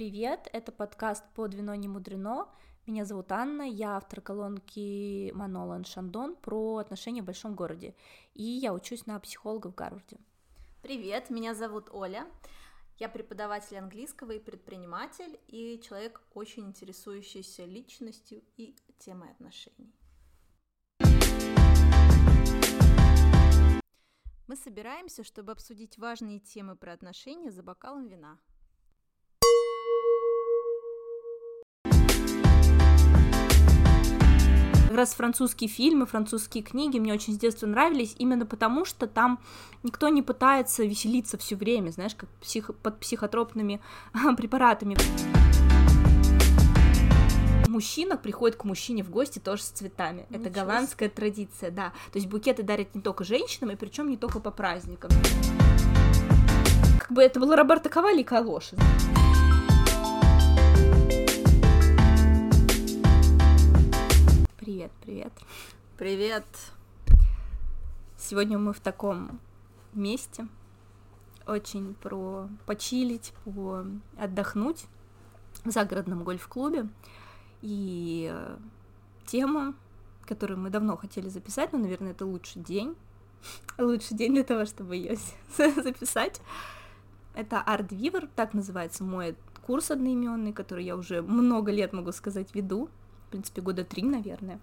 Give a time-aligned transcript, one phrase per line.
[0.00, 0.48] привет!
[0.54, 2.48] Это подкаст «Под вино не мудрено».
[2.86, 7.94] Меня зовут Анна, я автор колонки Манолан Шандон про отношения в большом городе,
[8.32, 10.16] и я учусь на психолога в Гарварде.
[10.80, 12.26] Привет, меня зовут Оля.
[12.96, 19.92] Я преподаватель английского и предприниматель, и человек, очень интересующийся личностью и темой отношений.
[24.46, 28.38] Мы собираемся, чтобы обсудить важные темы про отношения за бокалом вина.
[34.90, 39.38] Раз французские фильмы, французские книги мне очень с детства нравились, именно потому что там
[39.82, 42.74] никто не пытается веселиться все время, знаешь, как псих...
[42.82, 43.80] под психотропными
[44.36, 44.96] препаратами
[47.68, 50.26] мужчина приходит к мужчине в гости тоже с цветами.
[50.28, 51.16] Ничего Это голландская себе.
[51.16, 51.92] традиция, да.
[52.12, 55.10] То есть букеты дарят не только женщинам, и причем не только по праздникам.
[56.98, 58.76] Как бы это было Роберто Кавали и Калоши.
[64.70, 65.32] Привет, привет.
[65.98, 66.44] Привет.
[68.16, 69.40] Сегодня мы в таком
[69.94, 70.46] месте.
[71.44, 73.84] Очень про почилить, по
[74.16, 74.84] отдохнуть
[75.64, 76.88] в загородном гольф-клубе.
[77.62, 78.58] И э,
[79.26, 79.74] тема,
[80.24, 82.94] которую мы давно хотели записать, но, наверное, это лучший день.
[83.76, 85.16] лучший день для того, чтобы ее
[85.56, 86.40] записать.
[87.34, 89.34] Это Art Weaver, так называется мой
[89.66, 92.88] курс одноименный, который я уже много лет, могу сказать, веду
[93.30, 94.58] в принципе, года три, наверное.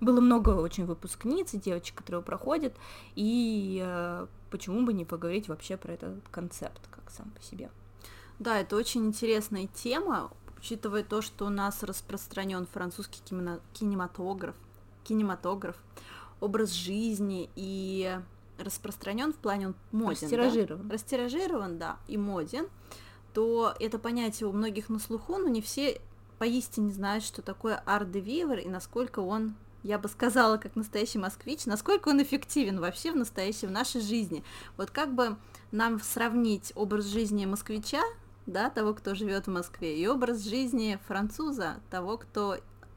[0.00, 2.72] Было много очень выпускниц и девочек, которые проходят,
[3.16, 7.68] и э, почему бы не поговорить вообще про этот концепт, как сам по себе.
[8.38, 13.20] Да, это очень интересная тема, учитывая то, что у нас распространен французский
[13.72, 14.54] кинематограф,
[15.02, 15.74] кинематограф,
[16.40, 18.16] образ жизни и
[18.56, 20.22] распространен в плане он моден.
[20.22, 20.86] Растиражирован.
[20.86, 20.92] Да?
[20.94, 22.68] Растиражирован, да, и моден,
[23.34, 26.00] то это понятие у многих на слуху, но не все
[26.42, 29.54] поистине знают, что такое art de vivre и насколько он
[29.84, 34.42] я бы сказала, как настоящий москвич, насколько он эффективен вообще в настоящей, в нашей жизни.
[34.76, 35.36] Вот как бы
[35.70, 38.02] нам сравнить образ жизни москвича,
[38.46, 42.56] да, того, кто живет в Москве, и образ жизни француза, того, кто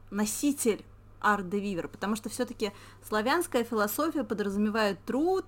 [0.09, 0.83] носитель
[1.19, 2.71] art de vivre, потому что все-таки
[3.07, 5.45] славянская философия подразумевает труд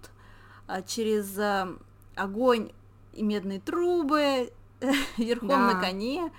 [0.67, 1.75] а, через а,
[2.13, 2.69] огонь
[3.13, 4.53] и медные трубы,
[5.17, 5.73] верхом да.
[5.73, 6.31] на коне,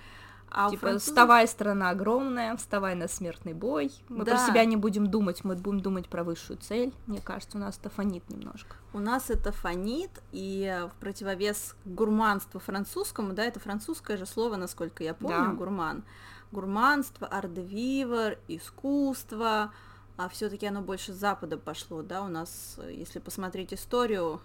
[0.50, 1.08] а типа, французов...
[1.08, 3.92] вставай, страна огромная, вставай на смертный бой.
[4.08, 4.32] Мы да.
[4.32, 6.92] про себя не будем думать, мы будем думать про высшую цель.
[7.06, 8.76] Мне кажется, у нас это фонит немножко.
[8.92, 15.04] У нас это фонит, и в противовес гурманству французскому, да, это французское же слово, насколько
[15.04, 15.52] я помню, да.
[15.52, 16.04] гурман.
[16.50, 19.72] Гурманство, ардевивер, искусство,
[20.16, 24.40] а все-таки оно больше с запада пошло, да, у нас, если посмотреть историю,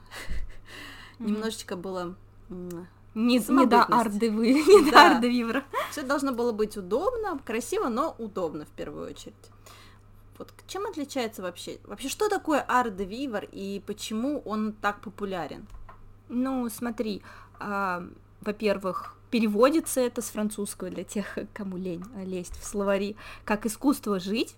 [1.20, 2.16] немножечко было
[3.16, 5.10] не, не до ардевы, не да.
[5.10, 5.64] до ардевивра.
[5.92, 9.36] Все должно было быть удобно, красиво, но удобно в первую очередь.
[10.38, 11.80] Вот чем отличается вообще?
[11.84, 15.68] Вообще, что такое ардевивер и почему он так популярен?
[16.28, 17.22] Ну, смотри,
[17.60, 18.04] а,
[18.42, 24.56] во-первых, переводится это с французского для тех, кому лень лезть в словари, как искусство жить.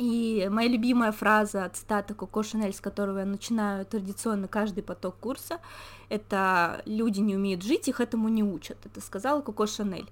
[0.00, 5.60] И моя любимая фраза, цитата Коко Шанель, с которого я начинаю традиционно каждый поток курса,
[6.08, 8.78] это «люди не умеют жить, их этому не учат».
[8.86, 10.08] Это сказала Коко Шанель.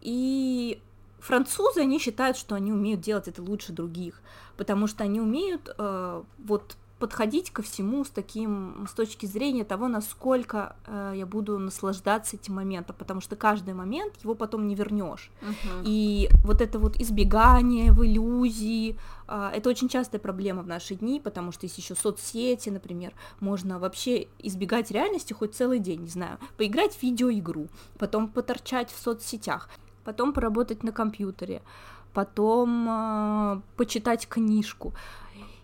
[0.00, 0.82] И
[1.20, 4.20] французы, они считают, что они умеют делать это лучше других,
[4.56, 9.88] потому что они умеют э, вот подходить ко всему с таким, с точки зрения того,
[9.88, 15.30] насколько э, я буду наслаждаться этим моментом, потому что каждый момент его потом не вернешь.
[15.40, 15.82] Uh-huh.
[15.84, 18.98] И вот это вот избегание в иллюзии,
[19.28, 23.78] э, это очень частая проблема в наши дни, потому что есть еще соцсети, например, можно
[23.78, 29.68] вообще избегать реальности хоть целый день, не знаю, поиграть в видеоигру, потом поторчать в соцсетях,
[30.04, 31.62] потом поработать на компьютере,
[32.12, 34.94] потом э, почитать книжку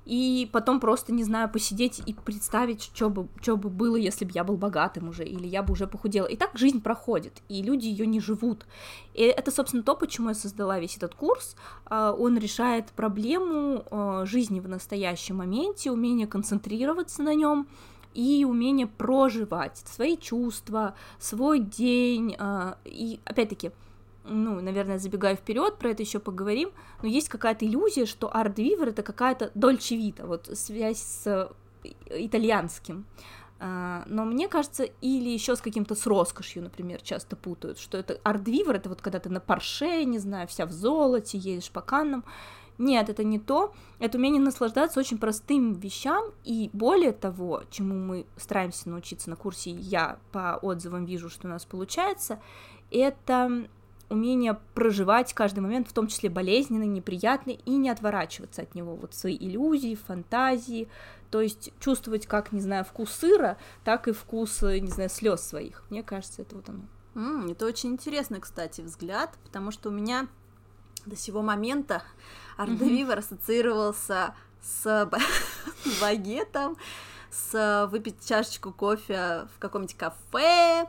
[0.04, 4.32] и потом просто, не знаю, посидеть и представить, что бы, что бы было, если бы
[4.34, 6.26] я был богатым уже, или я бы уже похудела.
[6.26, 8.66] И так жизнь проходит, и люди ее не живут.
[9.14, 11.56] И это, собственно, то, почему я создала весь этот курс.
[11.86, 17.66] А, он решает проблему а, жизни в настоящем моменте, умение концентрироваться на нем,
[18.12, 22.36] и умение проживать свои чувства, свой день.
[22.38, 23.72] А, и опять-таки,
[24.24, 26.70] ну, наверное, забегая вперед, про это еще поговорим,
[27.02, 33.04] но есть какая-то иллюзия, что арт-вивер это какая-то дольче вита, вот связь с э, итальянским.
[33.60, 38.18] А, но мне кажется, или еще с каким-то с роскошью, например, часто путают, что это
[38.22, 42.24] арт-вивер, это вот когда ты на парше, не знаю, вся в золоте, едешь по каннам.
[42.76, 43.72] Нет, это не то.
[44.00, 49.70] Это умение наслаждаться очень простым вещам, и более того, чему мы стараемся научиться на курсе,
[49.70, 52.40] я по отзывам вижу, что у нас получается,
[52.90, 53.68] это
[54.14, 59.14] умение проживать каждый момент, в том числе болезненный, неприятный, и не отворачиваться от него, вот
[59.14, 60.88] свои иллюзии, фантазии,
[61.30, 65.84] то есть чувствовать как, не знаю, вкус сыра, так и вкус, не знаю, слез своих.
[65.90, 66.84] Мне кажется, это вот оно.
[67.14, 70.28] Mm, это очень интересный, кстати, взгляд, потому что у меня
[71.06, 72.02] до сего момента
[72.56, 73.20] Ардевивер mm-hmm.
[73.20, 75.10] ассоциировался с
[76.00, 76.76] багетом,
[77.30, 80.88] с выпить чашечку кофе в каком-нибудь кафе,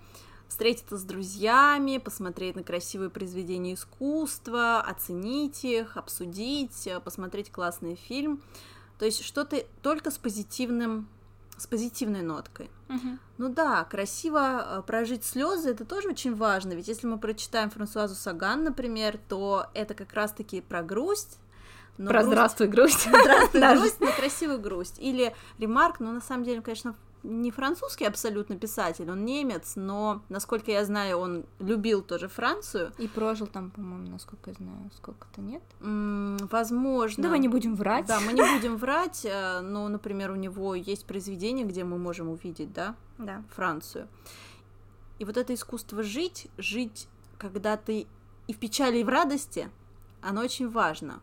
[0.55, 8.41] встретиться с друзьями, посмотреть на красивые произведения искусства, оценить их, обсудить, посмотреть классный фильм.
[8.97, 11.09] То есть что-то только с позитивным
[11.57, 12.69] с позитивной ноткой.
[12.89, 13.17] Uh-huh.
[13.37, 18.65] Ну да, красиво прожить слезы это тоже очень важно, ведь если мы прочитаем Франсуазу Саган,
[18.65, 21.39] например, то это как раз-таки про грусть,
[21.97, 22.27] но Про грусть...
[22.27, 23.07] здравствуй, грусть.
[23.09, 24.95] Здравствуй, грусть, но красивую грусть.
[24.99, 26.93] Или ремарк, ну, на самом деле, конечно,
[27.25, 32.91] не французский абсолютно писатель, он немец, но, насколько я знаю, он любил тоже Францию.
[32.97, 35.63] И прожил там, по-моему, насколько я знаю, сколько-то нет?
[35.81, 37.23] М -м, возможно.
[37.23, 38.05] Давай не будем врать.
[38.05, 42.29] Да, мы не будем врать, э, но, например, у него есть произведение, где мы можем
[42.29, 43.43] увидеть, да, да.
[43.55, 44.07] Францию.
[45.19, 47.07] И вот это искусство жить, жить,
[47.37, 48.07] когда ты
[48.47, 49.69] и в печали, и в радости,
[50.21, 51.21] оно очень важно.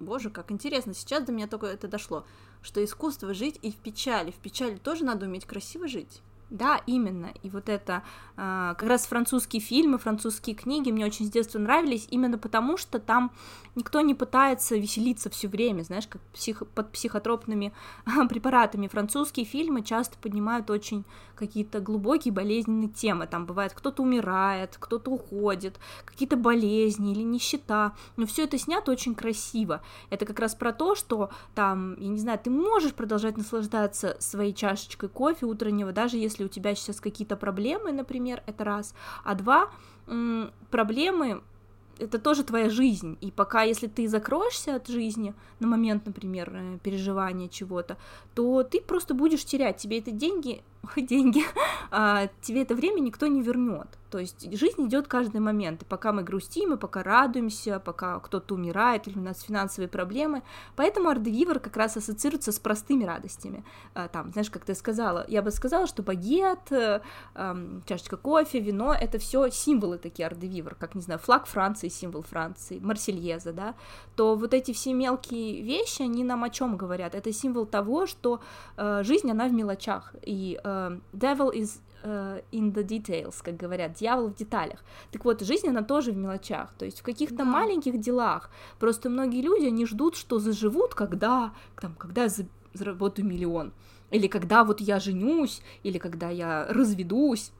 [0.00, 2.24] Боже, как интересно, сейчас до меня только это дошло,
[2.62, 4.30] что искусство жить и в печали.
[4.30, 6.20] В печали тоже надо уметь красиво жить.
[6.50, 7.32] Да, именно.
[7.42, 8.04] И вот это
[8.36, 13.00] э, как раз французские фильмы, французские книги мне очень с детства нравились, именно потому что
[13.00, 13.32] там
[13.74, 17.72] никто не пытается веселиться все время, знаешь, как псих, под психотропными
[18.28, 18.86] препаратами.
[18.86, 21.04] Французские фильмы часто поднимают очень
[21.34, 23.26] какие-то глубокие болезненные темы.
[23.26, 27.94] Там бывает, кто-то умирает, кто-то уходит, какие-то болезни или нищета.
[28.16, 29.82] Но все это снято очень красиво.
[30.10, 34.54] Это как раз про то, что там, я не знаю, ты можешь продолжать наслаждаться своей
[34.54, 38.94] чашечкой кофе утреннего, даже если если у тебя сейчас какие-то проблемы, например, это раз,
[39.24, 39.70] а два,
[40.70, 41.42] проблемы
[41.98, 46.78] это тоже твоя жизнь, и пока, если ты закроешься от жизни на момент, например, э,
[46.82, 47.96] переживания чего-то,
[48.34, 50.62] то ты просто будешь терять, тебе это деньги
[50.96, 51.42] деньги,
[51.90, 53.88] а, тебе это время никто не вернет.
[54.10, 58.54] То есть жизнь идет каждый момент, и пока мы грустим, и пока радуемся, пока кто-то
[58.54, 60.42] умирает, или у нас финансовые проблемы.
[60.76, 63.64] Поэтому ардевивер как раз ассоциируется с простыми радостями.
[63.94, 67.00] А, там, знаешь, как ты сказала, я бы сказала, что багет, э,
[67.84, 72.78] чашечка кофе, вино— это все символы такие ардевивер, как, не знаю, флаг Франции, символ Франции,
[72.78, 73.74] Марсельеза, да,
[74.14, 77.14] то вот эти все мелкие вещи, они нам о чем говорят?
[77.14, 78.40] Это символ того, что
[78.76, 83.56] э, жизнь, она в мелочах, и э, uh, devil is uh, in the details, как
[83.56, 84.84] говорят, дьявол в деталях.
[85.10, 87.44] Так вот, жизнь, она тоже в мелочах, то есть в каких-то да.
[87.44, 88.50] маленьких делах.
[88.78, 92.30] Просто многие люди, они ждут, что заживут, когда, там, когда я
[92.74, 93.72] заработаю миллион,
[94.10, 97.52] или когда вот я женюсь, или когда я разведусь.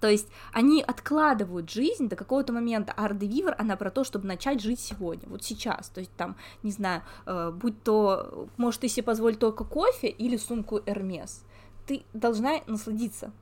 [0.00, 4.60] То есть они откладывают жизнь до какого-то момента, а Ардевивер, она про то, чтобы начать
[4.60, 5.88] жить сегодня, вот сейчас.
[5.88, 10.36] То есть там, не знаю, э, будь то, может, ты себе позволить только кофе или
[10.36, 11.42] сумку Эрмес
[11.86, 13.32] ты должна насладиться.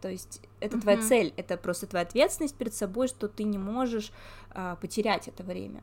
[0.00, 0.80] То есть это uh-huh.
[0.80, 4.12] твоя цель, это просто твоя ответственность перед собой, что ты не можешь
[4.50, 5.82] а, потерять это время.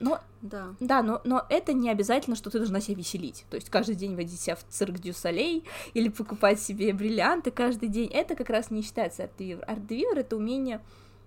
[0.00, 3.44] Но, да, да но, но это не обязательно, что ты должна себя веселить.
[3.50, 5.64] То есть каждый день водить себя в цирк Дю Солей
[5.94, 8.10] или покупать себе бриллианты каждый день.
[8.12, 9.64] Это как раз не считается арт-девивер.
[9.64, 10.80] Арт-девивер— это умение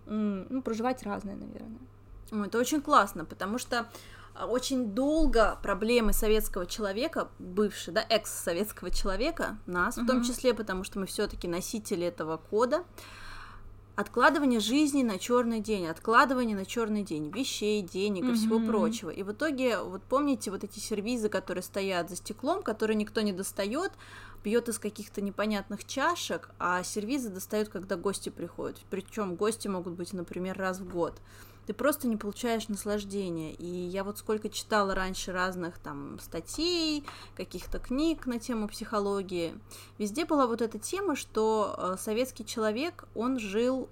[0.06, 1.80] ну, проживать разное, наверное.
[2.48, 3.88] Это очень классно, потому что
[4.44, 10.04] очень долго проблемы советского человека, бывший, да, экс-советского человека, нас, mm-hmm.
[10.04, 12.84] в том числе, потому что мы все-таки носители этого кода,
[13.96, 19.10] откладывание жизни на черный день, откладывание на черный день вещей, денег и всего прочего.
[19.10, 23.32] И в итоге, вот помните, вот эти сервизы, которые стоят за стеклом, которые никто не
[23.32, 23.94] достает,
[24.44, 28.80] пьет из каких-то непонятных чашек, а сервизы достают, когда гости приходят.
[28.89, 31.20] Причем гости могут быть, например, раз в год
[31.65, 33.53] ты просто не получаешь наслаждения.
[33.53, 37.03] И я вот сколько читала раньше разных там статей,
[37.36, 39.55] каких-то книг на тему психологии,
[39.98, 43.89] везде была вот эта тема, что э, советский человек, он жил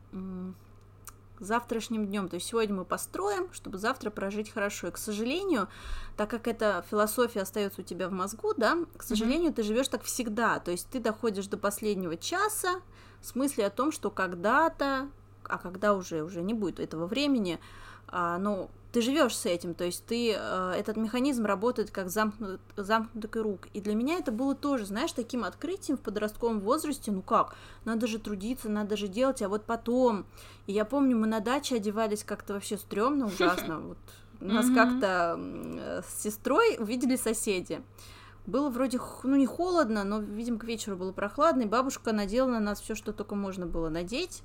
[1.40, 2.30] завтрашним днем.
[2.30, 4.88] То есть сегодня мы построим, чтобы завтра прожить хорошо.
[4.88, 5.68] И, к сожалению,
[6.16, 9.56] так как эта философия остается у тебя в мозгу, да, к сожалению, mm-hmm.
[9.56, 10.60] ты живешь так всегда.
[10.60, 12.82] То есть ты доходишь до последнего часа
[13.22, 15.10] с мыслью о том, что когда-то
[15.50, 17.60] а когда уже, уже не будет этого времени,
[18.08, 22.62] а, ну, ты живешь с этим, то есть ты, э, этот механизм работает как замкнут,
[22.78, 23.68] замкнутый круг.
[23.74, 28.06] И для меня это было тоже, знаешь, таким открытием в подростковом возрасте, ну как, надо
[28.06, 30.26] же трудиться, надо же делать, а вот потом.
[30.68, 33.98] И я помню, мы на даче одевались как-то вообще стрёмно, ужасно, вот
[34.40, 35.40] нас как-то
[36.08, 37.82] с сестрой увидели соседи
[38.46, 42.60] было вроде, ну, не холодно, но, видимо, к вечеру было прохладно, и бабушка надела на
[42.60, 44.44] нас все, что только можно было надеть.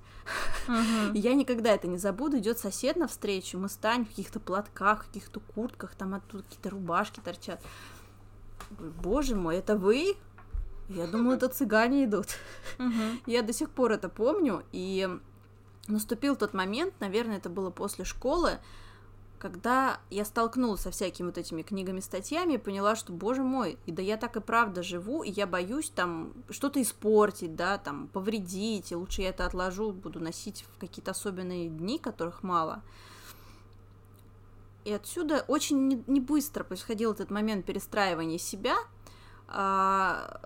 [0.69, 1.13] Uh-huh.
[1.15, 2.39] я никогда это не забуду.
[2.39, 7.21] Идет сосед навстречу, мы станем в каких-то платках, в каких-то куртках, там оттуда какие-то рубашки
[7.21, 7.61] торчат.
[9.03, 10.17] Боже мой, это вы?
[10.89, 12.29] Я думала, это цыгане идут.
[12.79, 13.19] Uh-huh.
[13.27, 15.09] Я до сих пор это помню, и
[15.89, 18.61] наступил тот момент, наверное, это было после школы,
[19.39, 24.03] когда я столкнулась со всякими вот этими книгами, статьями, поняла, что, боже мой, и да
[24.03, 28.97] я так и правда живу, и я боюсь там что-то испортить, да, там, повредить, и
[28.97, 32.83] лучше я это отложу, буду носить в какие-то особенные дни, которых мало.
[34.85, 38.77] И отсюда очень не, не быстро происходил этот момент перестраивания себя.
[39.47, 40.41] А,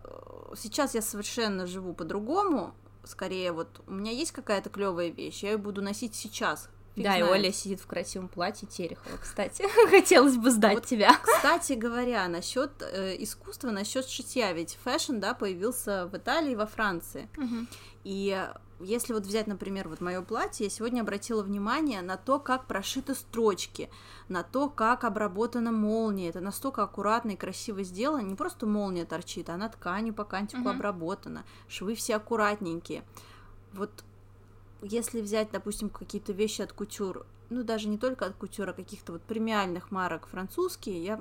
[0.57, 5.59] сейчас я совершенно живу по-другому, скорее вот у меня есть какая-то клевая вещь, я ее
[5.59, 7.27] буду носить сейчас, Фиг да, знает.
[7.27, 9.65] и Оля сидит в красивом платье Терехова, кстати.
[9.91, 11.17] Хотелось бы сдать вот, тебя.
[11.23, 16.67] Кстати говоря, насчет э, искусства, насчет шитья, ведь fashion, да, появился в Италии и во
[16.67, 17.29] Франции.
[17.39, 17.67] Угу.
[18.05, 18.47] И
[18.81, 23.15] если вот взять, например, вот мое платье, я сегодня обратила внимание на то, как прошиты
[23.15, 23.89] строчки,
[24.29, 26.29] на то, как обработана молния.
[26.29, 28.23] Это настолько аккуратно и красиво сделано.
[28.23, 30.71] Не просто молния торчит, а на ткани по кантику угу.
[30.71, 31.45] обработана.
[31.69, 33.05] Швы все аккуратненькие.
[33.73, 34.05] Вот
[34.83, 39.13] если взять, допустим, какие-то вещи от кутюр, ну даже не только от кутюр, а каких-то
[39.13, 41.21] вот премиальных марок французские, я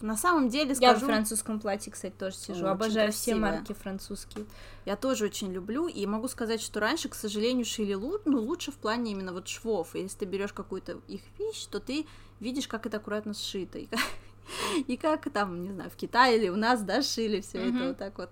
[0.00, 0.92] на самом деле скажу...
[0.92, 2.60] Я в французском платье, кстати, тоже сижу.
[2.60, 4.44] Очень Обожаю все марки французские.
[4.84, 5.88] Я тоже очень люблю.
[5.88, 8.18] И могу сказать, что раньше, к сожалению, шили лу...
[8.24, 9.94] ну, лучше в плане именно вот швов.
[9.94, 12.06] И если ты берешь какую-то их вещь, то ты
[12.40, 13.78] видишь, как это аккуратно сшито.
[13.78, 14.00] И как,
[14.86, 17.76] и как там, не знаю, в Китае или у нас, да, шили все mm-hmm.
[17.76, 18.30] это вот так вот,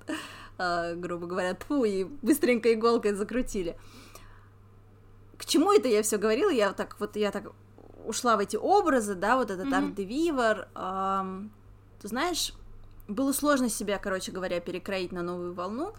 [0.58, 3.76] э, грубо говоря, тьфу, и быстренько иголкой закрутили
[5.38, 6.50] к чему это я все говорила?
[6.50, 7.53] Я так вот я так
[8.05, 9.76] ушла в эти образы, да, вот этот mm-hmm.
[9.76, 10.69] арт-девивер.
[10.75, 11.53] Эм,
[12.00, 12.53] ты знаешь,
[13.09, 15.95] было сложно себя, короче говоря, перекроить на новую волну.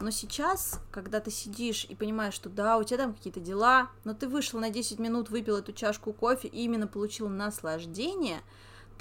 [0.00, 4.14] Но сейчас, когда ты сидишь и понимаешь, что да, у тебя там какие-то дела, но
[4.14, 8.40] ты вышел на 10 минут, выпил эту чашку кофе и именно получил наслаждение,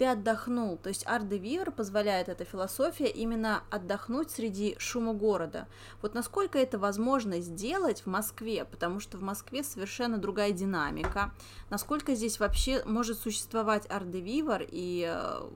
[0.01, 0.77] ты отдохнул.
[0.77, 5.67] То есть де вивер позволяет эта философия именно отдохнуть среди шума города.
[6.01, 11.31] Вот насколько это возможно сделать в Москве, потому что в Москве совершенно другая динамика.
[11.69, 15.49] Насколько здесь вообще может существовать де вивер и э,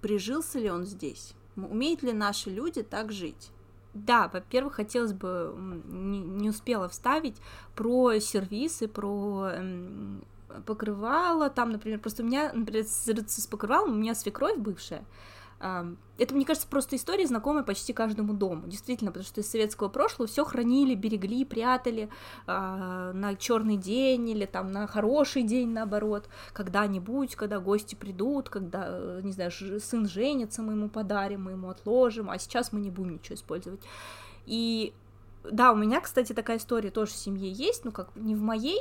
[0.00, 1.34] прижился ли он здесь?
[1.56, 3.50] Умеют ли наши люди так жить?
[3.92, 5.52] Да, во-первых, хотелось бы,
[5.88, 7.38] не, не успела вставить
[7.74, 9.50] про сервисы, про
[10.66, 15.04] покрывало, там, например, просто у меня, например, с, покрывалом у меня свекровь бывшая,
[16.18, 18.66] это, мне кажется, просто история, знакомая почти каждому дому.
[18.66, 22.08] Действительно, потому что из советского прошлого все хранили, берегли, прятали
[22.48, 28.86] э, на черный день или там на хороший день, наоборот, когда-нибудь, когда гости придут, когда,
[28.88, 32.90] э, не знаю, сын женится, мы ему подарим, мы ему отложим, а сейчас мы не
[32.90, 33.80] будем ничего использовать.
[34.46, 34.92] И
[35.44, 38.80] да, у меня, кстати, такая история тоже в семье есть, ну как не в моей,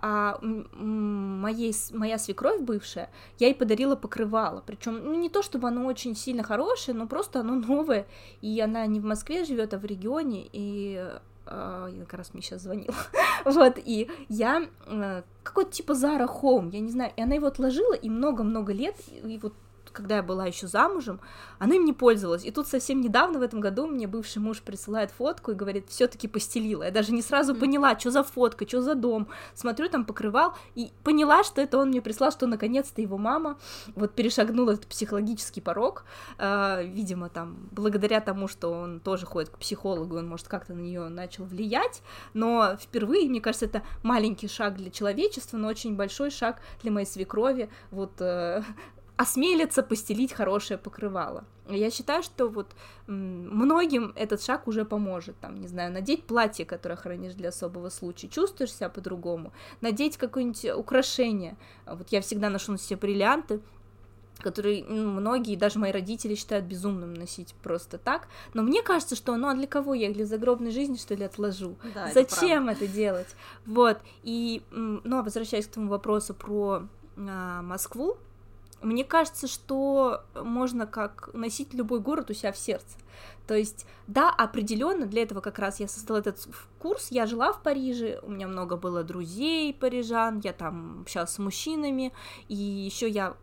[0.00, 5.86] а моей, моя свекровь бывшая, я ей подарила покрывало, причем ну, не то чтобы оно
[5.86, 8.06] очень сильно хорошее, но просто оно новое,
[8.40, 11.02] и она не в Москве живет, а в регионе, и
[11.46, 12.94] я как раз мне сейчас звонила,
[13.44, 17.92] вот, и я, uh, какой-то типа Zara Home, я не знаю, и она его отложила,
[17.92, 19.52] и много-много лет, и, и вот
[19.94, 21.20] когда я была еще замужем,
[21.58, 22.44] она им не пользовалась.
[22.44, 26.28] И тут совсем недавно, в этом году, мне бывший муж присылает фотку и говорит, все-таки
[26.28, 26.82] постелила.
[26.82, 29.28] Я даже не сразу поняла, что за фотка, что за дом.
[29.54, 33.58] Смотрю, там покрывал, и поняла, что это он мне прислал, что наконец-то его мама
[33.94, 36.04] вот перешагнула этот психологический порог.
[36.38, 40.80] Э, видимо, там, благодаря тому, что он тоже ходит к психологу, он, может, как-то на
[40.80, 42.02] нее начал влиять.
[42.34, 47.06] Но впервые, мне кажется, это маленький шаг для человечества, но очень большой шаг для моей
[47.06, 47.70] свекрови.
[47.90, 48.62] Вот э,
[49.16, 51.44] осмелиться постелить хорошее покрывало.
[51.68, 52.74] Я считаю, что вот
[53.06, 58.28] многим этот шаг уже поможет, там, не знаю, надеть платье, которое хранишь для особого случая,
[58.28, 61.56] чувствуешь себя по-другому, надеть какое-нибудь украшение,
[61.86, 63.60] вот я всегда ношу на себе бриллианты,
[64.40, 69.36] которые ну, многие, даже мои родители считают безумным носить просто так, но мне кажется, что
[69.36, 71.76] ну а для кого я их для загробной жизни что ли отложу?
[71.94, 73.36] Да, Зачем это, это делать?
[73.64, 78.18] Вот и ну возвращаясь к тому вопросу про а, Москву,
[78.84, 82.96] мне кажется, что можно как носить любой город у себя в сердце.
[83.46, 86.48] То есть, да, определенно для этого как раз я создала этот
[86.78, 87.08] курс.
[87.10, 92.12] Я жила в Париже, у меня много было друзей парижан, я там общалась с мужчинами,
[92.48, 93.36] и еще я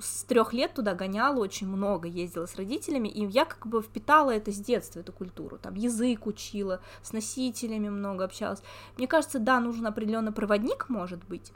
[0.00, 4.32] с трех лет туда гоняла, очень много ездила с родителями, и я как бы впитала
[4.32, 5.56] это с детства, эту культуру.
[5.58, 8.62] Там язык учила, с носителями много общалась.
[8.96, 11.52] Мне кажется, да, нужен определенный проводник, может быть,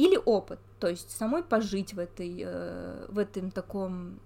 [0.00, 4.18] или опыт, то есть самой пожить в этой, э, в этом таком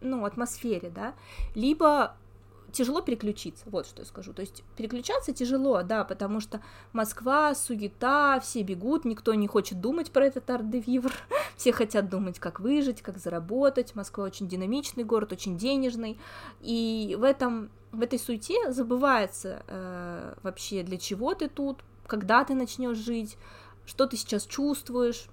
[0.00, 1.14] ну, атмосфере, да,
[1.54, 2.16] либо
[2.72, 4.32] тяжело переключиться, вот что я скажу.
[4.32, 6.60] То есть переключаться тяжело, да, потому что
[6.92, 11.12] Москва, суета, все бегут, никто не хочет думать про этот арт-де-вивр,
[11.56, 13.94] все хотят думать, как выжить, как заработать.
[13.94, 16.18] Москва очень динамичный город, очень денежный,
[16.60, 22.54] и в этом в этой суете забывается э, вообще для чего ты тут, когда ты
[22.54, 23.38] начнешь жить,
[23.88, 25.28] что ты сейчас чувствуешь,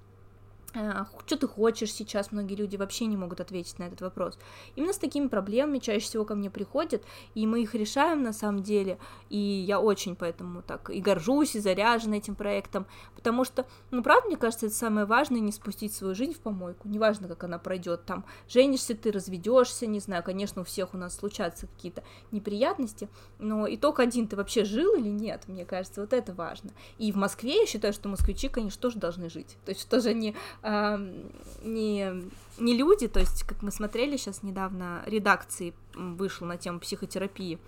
[1.25, 4.38] что ты хочешь сейчас, многие люди вообще не могут ответить на этот вопрос.
[4.75, 7.03] Именно с такими проблемами чаще всего ко мне приходят,
[7.34, 8.98] и мы их решаем на самом деле,
[9.29, 14.27] и я очень поэтому так и горжусь, и заряжена этим проектом, потому что, ну, правда,
[14.27, 18.05] мне кажется, это самое важное, не спустить свою жизнь в помойку, неважно, как она пройдет,
[18.05, 23.65] там, женишься ты, разведешься, не знаю, конечно, у всех у нас случаются какие-то неприятности, но
[23.74, 26.72] итог один, ты вообще жил или нет, мне кажется, вот это важно.
[26.98, 30.36] И в Москве я считаю, что москвичи, конечно, тоже должны жить, то есть тоже они
[30.65, 32.24] не,
[32.57, 37.60] не люди, то есть, как мы смотрели сейчас недавно, редакции вышел на тему психотерапии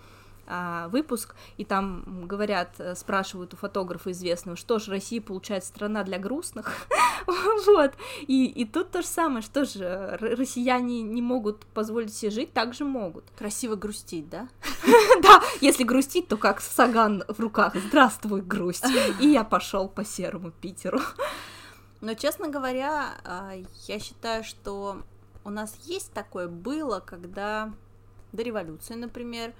[0.50, 6.04] а, выпуск, и там говорят, э, спрашивают у фотографа известного, что же Россия получается страна
[6.04, 6.72] для грустных,
[7.66, 7.92] вот,
[8.26, 12.72] и, и тут то же самое, что же россияне не могут позволить себе жить, так
[12.72, 13.24] же могут.
[13.36, 14.48] Красиво грустить, да?
[15.22, 18.86] Да, если грустить, то как Саган в руках, здравствуй, грусть,
[19.20, 21.00] и я пошел по серому Питеру.
[22.00, 23.54] Но, честно говоря, а,
[23.86, 25.02] я считаю, что
[25.44, 27.72] у нас есть такое было, когда
[28.32, 29.52] до революции, например,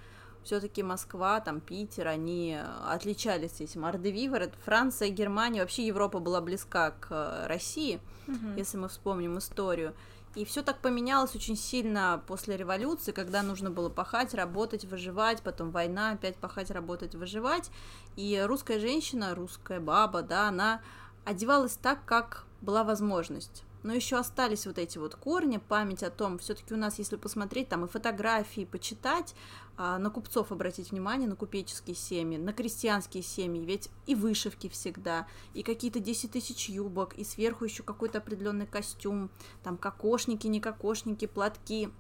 [0.45, 3.85] все-таки Москва, там Питер, они отличались этим.
[3.85, 8.57] Ардевивер, Франция, Германия, вообще Европа была близка к России, угу.
[8.57, 9.95] если мы вспомним историю.
[10.35, 15.71] И все так поменялось очень сильно после революции, когда нужно было пахать, работать, выживать, потом
[15.71, 17.71] война, опять пахать, работать, выживать.
[18.15, 20.81] И русская женщина, русская баба, да, она
[21.25, 23.65] одевалась так, как была возможность.
[23.83, 27.69] Но еще остались вот эти вот корни, память о том, все-таки у нас, если посмотреть
[27.69, 29.35] там и фотографии, почитать,
[29.77, 35.29] а, на купцов обратить внимание, на купеческие семьи, на крестьянские семьи, ведь и вышивки всегда,
[35.55, 39.31] и какие-то 10 тысяч юбок, и сверху еще какой-то определенный костюм,
[39.63, 41.91] там кокошники, не кокошники, платки.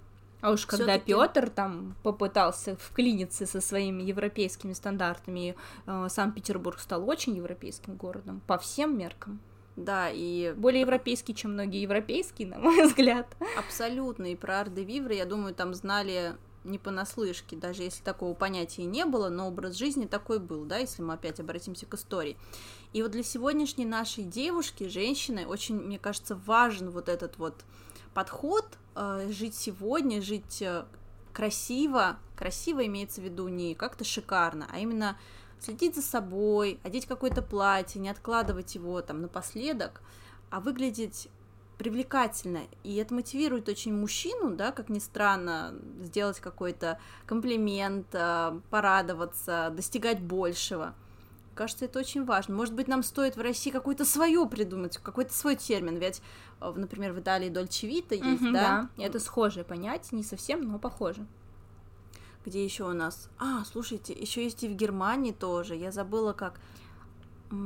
[0.41, 7.37] А уж когда Петр там попытался вклиниться со своими европейскими стандартами, э, Санкт-Петербург стал очень
[7.37, 9.41] европейским городом по всем меркам.
[9.77, 10.53] Да, и...
[10.57, 13.37] Более европейский, чем многие европейские, на мой взгляд.
[13.57, 18.85] Абсолютно, и про Арде Вивры, я думаю, там знали не понаслышке, даже если такого понятия
[18.85, 22.37] не было, но образ жизни такой был, да, если мы опять обратимся к истории.
[22.93, 27.55] И вот для сегодняшней нашей девушки, женщины, очень, мне кажется, важен вот этот вот
[28.15, 28.67] подход
[28.99, 30.85] э, жить сегодня, жить э,
[31.33, 32.19] красиво.
[32.37, 35.17] Красиво имеется в виду не как-то шикарно, а именно
[35.61, 40.01] следить за собой, одеть какое-то платье, не откладывать его там напоследок,
[40.51, 41.29] а выглядеть
[41.79, 49.73] привлекательно, и это мотивирует очень мужчину, да, как ни странно, сделать какой-то комплимент, э, порадоваться,
[49.75, 50.95] достигать большего.
[51.59, 52.55] Кажется, это очень важно.
[52.55, 55.97] Может быть, нам стоит в России какое-то свое придумать, какой-то свой термин.
[55.97, 56.23] Ведь,
[56.61, 58.89] э, например, в Италии Дольче Вита есть, mm-hmm, да?
[58.97, 59.05] да?
[59.05, 61.27] Это схожее понятие, не совсем, но похоже.
[62.47, 63.29] Где еще у нас?
[63.41, 65.75] А, слушайте, еще есть и в Германии тоже.
[65.75, 66.61] Я забыла, как.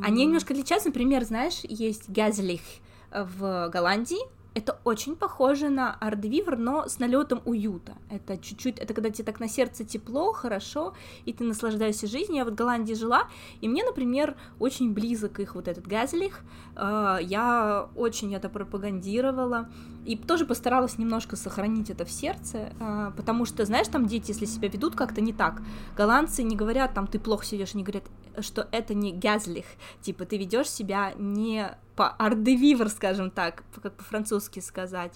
[0.02, 0.88] Они немножко отличаются.
[0.88, 2.62] Например, знаешь, есть газлих
[3.11, 4.22] в Голландии,
[4.54, 7.94] это очень похоже на ардвивер, но с налетом уюта.
[8.10, 12.38] Это чуть-чуть, это когда тебе так на сердце тепло, хорошо, и ты наслаждаешься жизнью.
[12.38, 13.28] Я вот в Голландии жила,
[13.60, 16.40] и мне, например, очень близок их вот этот газелих.
[16.76, 19.70] А, я очень это пропагандировала.
[20.04, 24.46] И тоже постаралась немножко сохранить это в сердце, а, потому что, знаешь, там дети, если
[24.46, 25.62] себя ведут как-то не так,
[25.96, 28.04] голландцы не говорят, там, ты плохо сидишь, не говорят,
[28.40, 29.66] что это не газлих,
[30.00, 35.12] типа, ты ведешь себя не по ардевивр, скажем так, как по-французски сказать,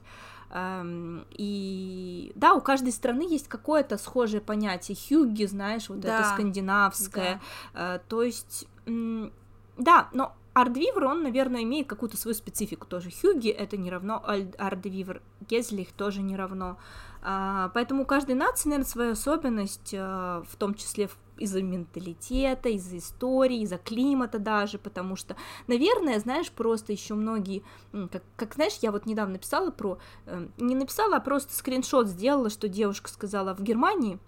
[0.55, 4.97] и да, у каждой страны есть какое-то схожее понятие.
[4.97, 6.21] Хюгги, знаешь, вот да.
[6.21, 7.41] это скандинавское.
[7.75, 7.97] Да.
[7.97, 13.11] Э, то есть, да, но Ардвивр, он, наверное, имеет какую-то свою специфику тоже.
[13.11, 14.25] Хюги это не равно
[14.57, 16.79] Ардвивр, Гезлих тоже не равно.
[17.21, 22.97] А, поэтому у каждой нации, наверное, своя особенность, а, в том числе из-за менталитета, из-за
[22.97, 28.93] истории, из-за климата даже, потому что, наверное, знаешь, просто еще многие, как, как знаешь, я
[28.93, 33.61] вот недавно написала про, э, не написала, а просто скриншот сделала, что девушка сказала в
[33.61, 34.19] Германии,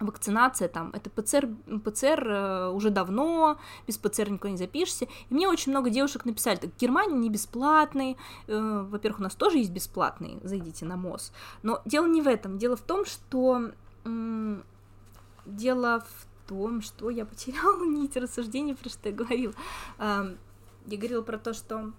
[0.00, 1.48] вакцинация там, это ПЦР,
[1.84, 6.56] ПЦР э, уже давно, без ПЦР никуда не запишешься, и мне очень много девушек написали,
[6.56, 11.32] так, Германия не бесплатный, э, во-первых, у нас тоже есть бесплатный, зайдите на МОЗ,
[11.62, 13.70] но дело не в этом, дело в том, что,
[14.04, 14.60] э,
[15.46, 19.54] дело в том, что я потеряла нить рассуждений, про что я говорила,
[19.98, 20.34] э,
[20.86, 21.92] я говорила про то, что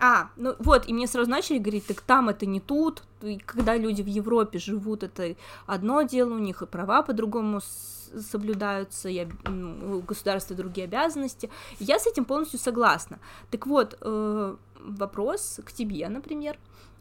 [0.00, 3.76] А, ну вот, и мне сразу начали говорить, так там это не тут, и когда
[3.76, 5.36] люди в Европе живут, это
[5.66, 11.50] одно дело, у них и права по-другому соблюдаются, и ну, у государства другие обязанности.
[11.78, 13.18] Я с этим полностью согласна.
[13.50, 16.56] Так вот, э, вопрос к тебе, например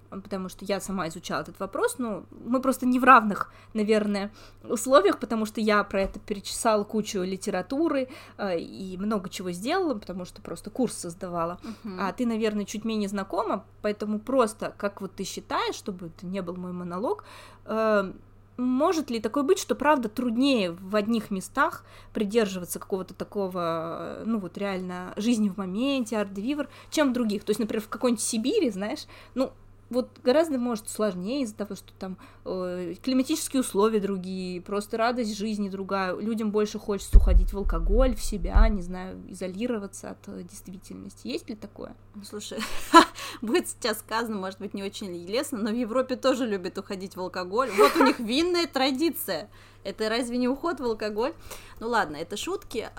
[0.10, 4.32] потому что я сама изучала этот вопрос, но мы просто не в равных, наверное,
[4.63, 10.26] условиях, потому что я про это перечесала кучу литературы э, и много чего сделала, потому
[10.26, 11.60] что просто курс создавала.
[11.63, 11.98] Uh-huh.
[12.00, 16.41] А ты, наверное, чуть менее знакома, поэтому просто, как вот ты считаешь, чтобы это не
[16.41, 17.24] был мой монолог,
[17.65, 18.12] э,
[18.60, 24.58] может ли такое быть, что правда труднее в одних местах придерживаться какого-то такого, ну вот
[24.58, 27.45] реально жизни в моменте, арт-девивер, чем в других?
[27.45, 29.54] То есть, например, в какой-нибудь Сибири, знаешь, ну,
[29.89, 35.69] вот гораздо, может, сложнее из-за того, что там э, климатические условия другие, просто радость жизни
[35.69, 36.15] другая.
[36.15, 41.28] Людям больше хочется уходить в алкоголь, в себя, не знаю, изолироваться от э, действительности.
[41.28, 41.95] Есть ли такое?
[42.13, 42.60] Ну, слушай,
[43.41, 47.19] будет сейчас сказано, может быть, не очень лестно, но в Европе тоже любят уходить в
[47.19, 47.71] алкоголь.
[47.71, 49.49] Вот у них винная традиция.
[49.84, 51.34] Это разве не уход в алкоголь?
[51.80, 52.89] Ну ладно, это шутки.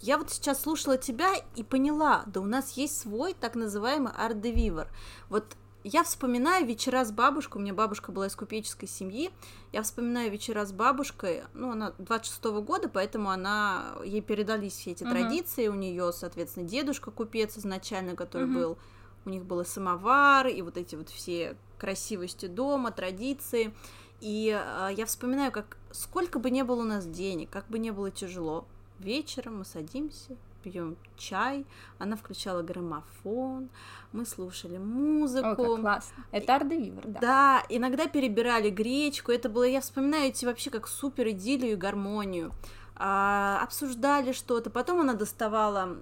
[0.00, 4.88] Я вот сейчас слушала тебя и поняла, да у нас есть свой так называемый арт-де-вивер.
[5.28, 5.44] Вот
[5.84, 9.30] я вспоминаю вечера с бабушкой, у меня бабушка была из купеческой семьи,
[9.70, 15.04] я вспоминаю вечера с бабушкой, ну, она 26-го года, поэтому она, ей передались все эти
[15.04, 15.10] uh-huh.
[15.10, 18.54] традиции, у нее, соответственно, дедушка купец изначально, который uh-huh.
[18.54, 18.78] был,
[19.26, 23.74] у них был и самовар, и вот эти вот все красивости дома, традиции,
[24.22, 27.90] и э, я вспоминаю, как сколько бы не было у нас денег, как бы не
[27.90, 28.66] было тяжело,
[28.98, 31.66] Вечером мы садимся, пьем чай,
[31.98, 33.68] она включала граммофон,
[34.12, 35.48] мы слушали музыку.
[35.48, 36.24] О, как классно.
[36.30, 37.20] Это Ардевивер, да.
[37.20, 42.52] Да, иногда перебирали гречку, это было, я вспоминаю эти вообще как супер идиллию и гармонию.
[42.96, 45.96] А, обсуждали что-то, потом она доставала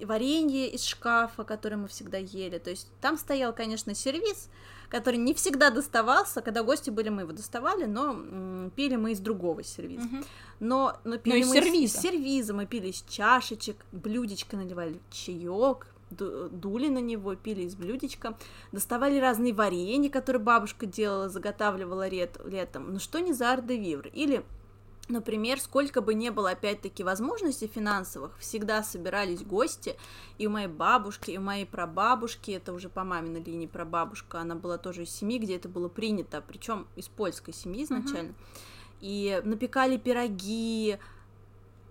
[0.00, 4.48] варенье из шкафа, которое мы всегда ели, то есть там стоял, конечно, сервис,
[4.88, 9.20] который не всегда доставался, когда гости были, мы его доставали, но м, пили мы из
[9.20, 10.06] другого сервиза.
[10.06, 10.24] Угу.
[10.60, 11.96] Но, но пили но мы сервиза.
[11.98, 18.36] из сервиза, мы пили из чашечек, блюдечко наливали чаек, дули на него, пили из блюдечка,
[18.72, 22.92] доставали разные варенья, которые бабушка делала, заготавливала лет, летом.
[22.92, 24.08] Ну что не за ардевивр?
[24.12, 24.44] Или
[25.08, 29.96] Например, сколько бы не было, опять-таки, возможностей финансовых, всегда собирались гости,
[30.36, 34.56] и у моей бабушки, и у моей прабабушки, это уже по маминой линии прабабушка, она
[34.56, 38.98] была тоже из семьи, где это было принято, причем из польской семьи изначально, uh-huh.
[39.00, 40.98] и напекали пироги,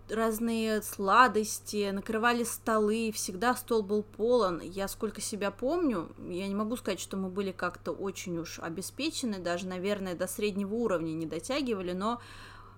[0.10, 4.62] разные сладости, накрывали столы, всегда стол был полон.
[4.62, 9.39] Я сколько себя помню, я не могу сказать, что мы были как-то очень уж обеспечены,
[9.39, 12.21] даже, наверное, до среднего уровня не дотягивали, но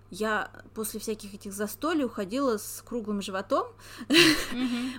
[0.10, 3.68] я после всяких этих застолий уходила с круглым животом.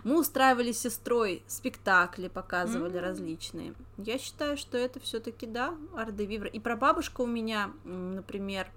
[0.05, 3.75] Мы устраивали с сестрой спектакли, показывали различные.
[3.97, 6.49] Я считаю, что это все-таки да, Арде Вивра.
[6.49, 8.71] И прабабушка у меня, например,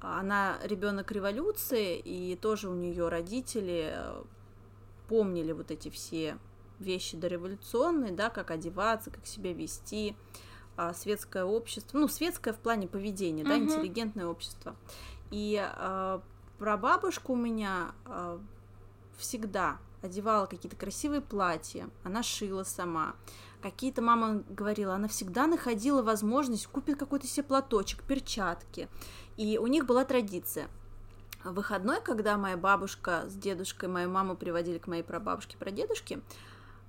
[0.00, 4.22] она ребенок революции, и тоже у нее родители э,
[5.08, 6.38] помнили вот эти все
[6.80, 10.16] вещи дореволюционные, да, как одеваться, как себя вести,
[10.76, 14.74] а, светское общество, ну, светское в плане поведения, да, интеллигентное общество.
[15.32, 16.20] И э,
[16.58, 18.38] прабабушка у меня э,
[19.16, 23.14] всегда одевала какие-то красивые платья, она шила сама.
[23.62, 28.88] Какие-то мама говорила, она всегда находила возможность купить какой-то себе платочек, перчатки.
[29.36, 30.68] И у них была традиция.
[31.44, 36.20] В выходной, когда моя бабушка с дедушкой мою маму приводили к моей прабабушке, прадедушке,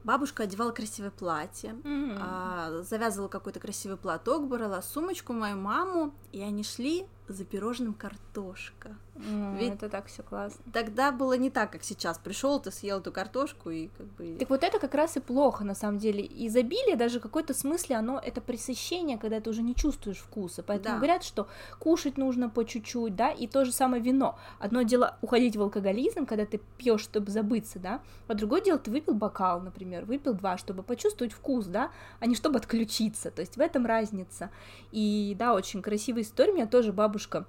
[0.03, 2.17] Бабушка одевала красивое платье, mm-hmm.
[2.19, 8.95] а, завязывала какой-то красивый платок, брала сумочку мою маму, и они шли за пирожным картошка.
[9.15, 10.59] Mm, Ведь это так все классно.
[10.73, 12.17] Тогда было не так, как сейчас.
[12.17, 14.35] Пришел, ты съел эту картошку и как бы.
[14.39, 16.25] Так вот это как раз и плохо на самом деле.
[16.47, 20.63] Изобилие даже в какой-то смысле оно это пресыщение, когда ты уже не чувствуешь вкуса.
[20.63, 20.97] Поэтому да.
[20.97, 21.47] говорят, что
[21.79, 24.37] кушать нужно по чуть-чуть, да, и то же самое вино.
[24.59, 28.89] Одно дело уходить в алкоголизм, когда ты пьешь, чтобы забыться, да, а другое дело ты
[28.91, 33.31] выпил бокал, например, выпил два, чтобы почувствовать вкус, да, а не чтобы отключиться.
[33.31, 34.49] То есть в этом разница.
[34.91, 36.51] И да, очень красивая история.
[36.51, 37.45] У меня тоже бабушка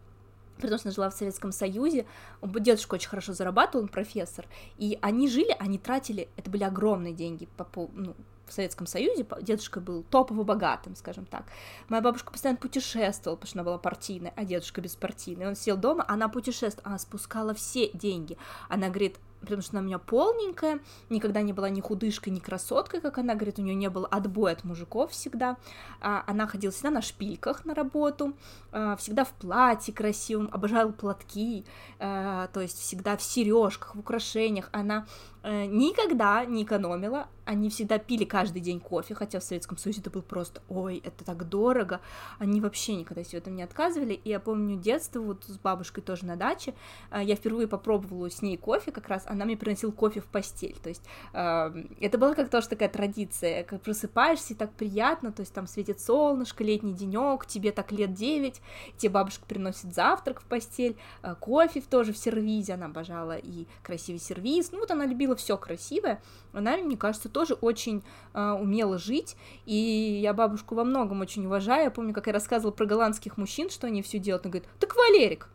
[0.56, 2.06] потому что она жила в Советском Союзе,
[2.42, 4.46] дедушка очень хорошо зарабатывал, он профессор,
[4.78, 8.14] и они жили, они тратили, это были огромные деньги по, ну,
[8.46, 11.44] в Советском Союзе, дедушка был топово богатым, скажем так.
[11.88, 15.48] Моя бабушка постоянно путешествовала, потому что она была партийная, а дедушка беспартийный.
[15.48, 18.38] Он сел дома, она путешествовала, она спускала все деньги.
[18.68, 20.80] Она говорит, потому что она у меня полненькая,
[21.10, 24.52] никогда не была ни худышкой, ни красоткой, как она говорит, у нее не было отбоя
[24.52, 25.56] от мужиков всегда.
[26.00, 28.34] А, она ходила всегда на шпильках на работу,
[28.72, 31.64] а, всегда в платье красивом, обожала платки,
[31.98, 34.68] а, то есть всегда в сережках, в украшениях.
[34.72, 35.06] Она
[35.44, 40.22] никогда не экономила, они всегда пили каждый день кофе, хотя в Советском Союзе это был
[40.22, 42.00] просто, ой, это так дорого,
[42.38, 46.02] они вообще никогда себе в этом не отказывали, и я помню детство вот с бабушкой
[46.02, 46.74] тоже на даче,
[47.10, 50.76] э, я впервые попробовала с ней кофе, как раз она мне приносила кофе в постель,
[50.82, 51.02] то есть
[51.32, 55.66] э, это была как тоже такая традиция, как просыпаешься, и так приятно, то есть там
[55.66, 58.60] светит солнышко, летний денек, тебе так лет 9,
[58.96, 64.20] тебе бабушка приносит завтрак в постель, э, кофе тоже в сервизе, она обожала и красивый
[64.20, 69.36] сервиз, ну вот она любила все красивое, она, мне кажется, тоже очень э, умела жить,
[69.66, 69.74] и
[70.22, 71.84] я бабушку во многом очень уважаю.
[71.84, 74.46] Я помню, как я рассказывала про голландских мужчин, что они все делают.
[74.46, 75.48] Она говорит, так Валерик,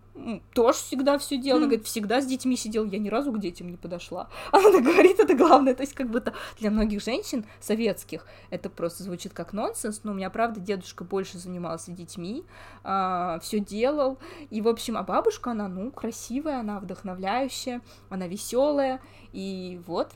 [0.54, 1.60] тоже всегда все делал.
[1.60, 4.30] Она говорит, всегда с детьми сидел, я ни разу к детям не подошла.
[4.52, 5.74] Она говорит, это главное.
[5.74, 10.16] То есть, как будто для многих женщин советских это просто звучит как нонсенс, но у
[10.16, 12.44] меня, правда, дедушка больше занимался детьми,
[12.84, 14.18] а, все делал.
[14.50, 19.02] И, в общем, а бабушка, она, ну, красивая, она вдохновляющая, она веселая.
[19.32, 20.12] И вот,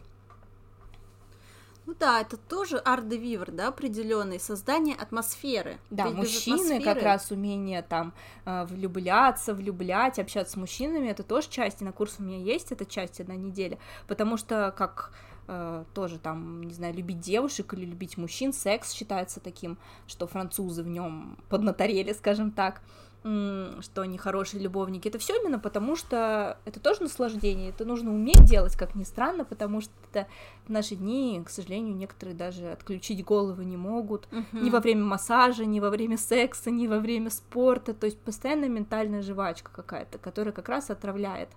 [1.85, 5.79] ну да, это тоже арт-де-вивер, да, определенный, создание атмосферы.
[5.89, 6.83] Да, мужчины атмосферы...
[6.83, 8.13] как раз умение там
[8.45, 12.71] э, влюбляться, влюблять, общаться с мужчинами, это тоже часть, и на курсе у меня есть
[12.71, 15.11] эта часть одна неделя, потому что как
[15.47, 20.83] э, тоже там, не знаю, любить девушек или любить мужчин, секс считается таким, что французы
[20.83, 22.81] в нем поднаторели, скажем так,
[23.23, 25.07] что они хорошие любовники.
[25.07, 29.45] Это все именно потому, что это тоже наслаждение, это нужно уметь делать, как ни странно,
[29.45, 30.27] потому что
[30.65, 34.59] в наши дни, к сожалению, некоторые даже отключить голову не могут uh-huh.
[34.61, 38.67] ни во время массажа, ни во время секса, ни во время спорта, то есть постоянная
[38.67, 41.49] ментальная жвачка какая-то, которая как раз отравляет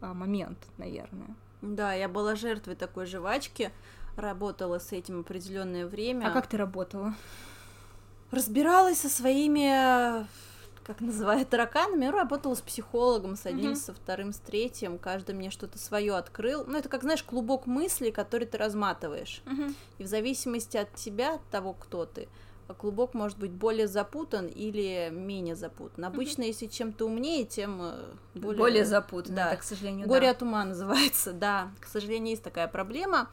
[0.00, 1.36] а, момент, наверное.
[1.60, 3.70] Да, я была жертвой такой жвачки,
[4.16, 6.26] работала с этим определенное время.
[6.26, 7.14] А как ты работала?
[8.32, 10.26] Разбиралась со своими
[10.84, 13.76] как называют тараканами, работала с психологом, с одним, mm-hmm.
[13.76, 16.64] со вторым, с третьим, каждый мне что-то свое открыл.
[16.66, 19.42] Ну, это как, знаешь, клубок мыслей, который ты разматываешь.
[19.46, 19.74] Mm-hmm.
[19.98, 22.28] И в зависимости от тебя, от того, кто ты,
[22.78, 26.04] клубок может быть более запутан или менее запутан.
[26.04, 26.46] Обычно, mm-hmm.
[26.46, 29.34] если чем то умнее, тем э, более, более запутан.
[29.34, 30.30] Да, это, к сожалению, горе да.
[30.30, 31.32] от ума называется.
[31.42, 33.28] Да, к сожалению, есть такая проблема.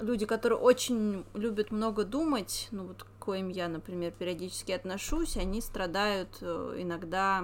[0.00, 6.38] Люди, которые очень любят много думать, ну вот коим я, например, периодически отношусь, они страдают
[6.40, 7.42] э, иногда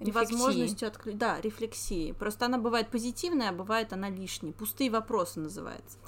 [0.00, 1.18] невозможностью отключить.
[1.18, 2.10] Да, рефлексии.
[2.12, 4.52] Просто она бывает позитивная, а бывает она лишняя.
[4.52, 5.98] Пустые вопросы называется.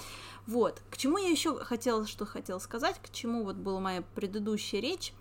[0.45, 0.81] Вот.
[0.89, 5.13] К чему я еще хотела, что хотела сказать, к чему вот была моя предыдущая речь.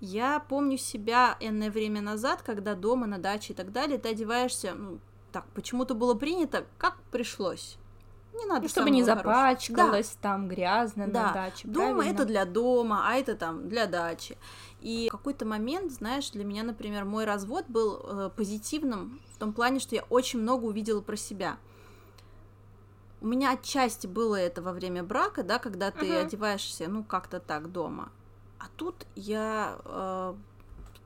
[0.00, 4.74] Я помню себя энное время назад, когда дома, на даче и так далее, ты одеваешься,
[4.74, 4.98] ну,
[5.30, 7.76] так, почему-то было принято, как пришлось.
[8.34, 8.62] Не надо.
[8.62, 10.28] Ну, чтобы не запачкалось, да.
[10.28, 11.26] там грязно да.
[11.26, 11.68] на даче.
[11.68, 12.14] Дома правильно?
[12.14, 14.36] это для дома, а это там для дачи.
[14.80, 19.52] И в какой-то момент, знаешь, для меня, например, мой развод был э, позитивным в том
[19.52, 21.58] плане, что я очень много увидела про себя.
[23.20, 26.26] У меня отчасти было это во время брака, да, когда ты uh-huh.
[26.26, 28.10] одеваешься, ну, как-то так дома.
[28.58, 30.34] А тут я э,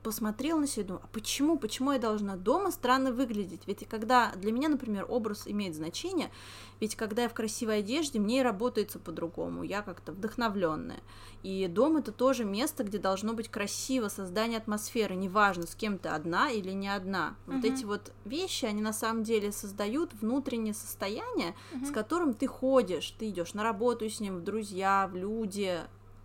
[0.03, 3.61] посмотрела на себя и думаю, а почему, почему я должна дома странно выглядеть?
[3.67, 6.31] Ведь когда для меня, например, образ имеет значение,
[6.79, 10.99] ведь когда я в красивой одежде, мне и работается по-другому, я как-то вдохновленная.
[11.43, 16.09] И дом это тоже место, где должно быть красиво, создание атмосферы, неважно, с кем ты
[16.09, 17.35] одна или не одна.
[17.45, 21.85] Вот эти вот вещи, они на самом деле создают внутреннее состояние, uh-huh.
[21.85, 25.79] с которым ты ходишь, ты идешь на работу с ним, в друзья, в люди,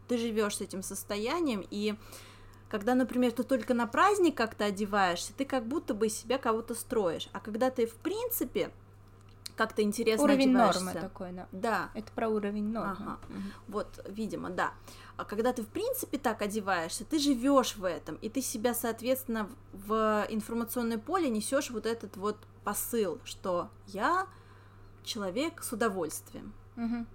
[0.09, 1.95] ты живешь с этим состоянием, и
[2.75, 6.75] когда, например, ты только на праздник как-то одеваешься, ты как будто бы из себя кого-то
[6.75, 7.29] строишь.
[7.33, 8.73] А когда ты, в принципе,
[9.55, 10.85] как-то интересно уровень одеваешься.
[10.85, 11.47] нормы такой, да.
[11.53, 11.91] Да.
[11.95, 12.97] Это про уровень нормы.
[12.99, 13.19] Ага.
[13.29, 13.43] Угу.
[13.69, 14.73] Вот, видимо, да.
[15.17, 19.49] А когда ты в принципе так одеваешься, ты живешь в этом, и ты себя, соответственно,
[19.73, 24.27] в информационное поле несешь вот этот вот посыл, что я
[25.05, 26.53] человек с удовольствием.
[26.77, 27.07] Угу.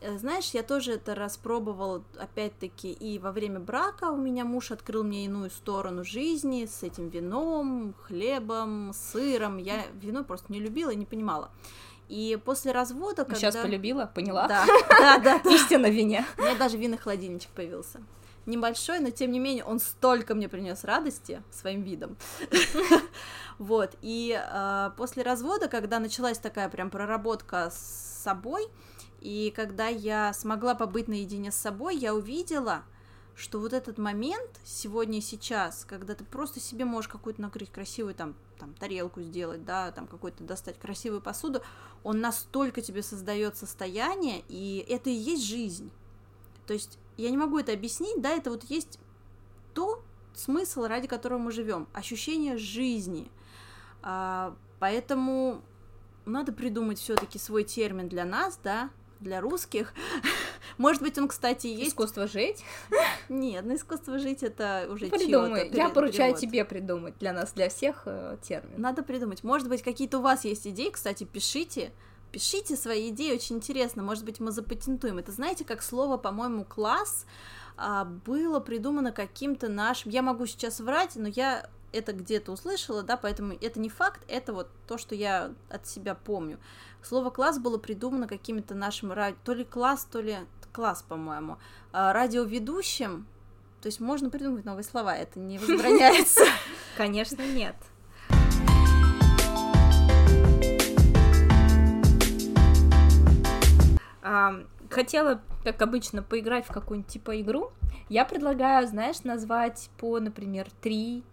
[0.00, 5.02] Э, знаешь, я тоже это распробовала, опять-таки, и во время брака у меня муж открыл
[5.04, 9.58] мне иную сторону жизни с этим вином, хлебом, сыром.
[9.58, 11.50] Я вино просто не любила и не понимала.
[12.08, 13.36] И после развода, когда...
[13.36, 14.46] Сейчас полюбила, поняла?
[14.46, 15.40] Да, да, да.
[15.42, 15.50] да.
[15.50, 16.26] Истинно вине.
[16.36, 18.02] У меня даже винный холодильничек появился.
[18.46, 22.16] Небольшой, но тем не менее он столько мне принес радости своим видом.
[23.58, 28.66] Вот, и э, после развода, когда началась такая прям проработка с собой,
[29.24, 32.84] и когда я смогла побыть наедине с собой, я увидела,
[33.34, 38.14] что вот этот момент сегодня и сейчас, когда ты просто себе можешь какую-то накрыть красивую
[38.14, 41.62] там, там тарелку сделать, да, там какой-то достать красивую посуду,
[42.02, 45.90] он настолько тебе создает состояние, и это и есть жизнь.
[46.66, 48.98] То есть я не могу это объяснить, да, это вот есть
[49.72, 50.02] то
[50.34, 53.30] смысл, ради которого мы живем, ощущение жизни.
[54.02, 55.62] А, поэтому
[56.26, 59.92] надо придумать все-таки свой термин для нас, да, для русских.
[60.78, 61.92] Может быть, он, кстати, есть.
[61.92, 62.64] Искусство жить?
[63.28, 65.70] Нет, на искусство жить это уже Придумай.
[65.72, 68.74] Я поручаю тебе придумать для нас, для всех э, термин.
[68.76, 69.44] Надо придумать.
[69.44, 71.92] Может быть, какие-то у вас есть идеи, кстати, пишите.
[72.32, 74.02] Пишите свои идеи, очень интересно.
[74.02, 75.18] Может быть, мы запатентуем.
[75.18, 77.26] Это знаете, как слово, по-моему, класс
[77.76, 80.10] а, было придумано каким-то нашим.
[80.10, 84.52] Я могу сейчас врать, но я это где-то услышала, да, поэтому это не факт, это
[84.52, 86.58] вот то, что я от себя помню.
[87.02, 89.36] Слово класс было придумано какими-то нашим ради...
[89.44, 90.38] то ли класс, то ли
[90.72, 91.58] класс, по-моему,
[91.92, 93.26] а, радиоведущим.
[93.80, 96.44] То есть можно придумать новые слова, это не возбраняется.
[96.96, 97.76] Конечно, нет.
[104.94, 107.72] Хотела, как обычно, поиграть в какую-нибудь типа игру.
[108.08, 111.24] Я предлагаю, знаешь, назвать по, например, три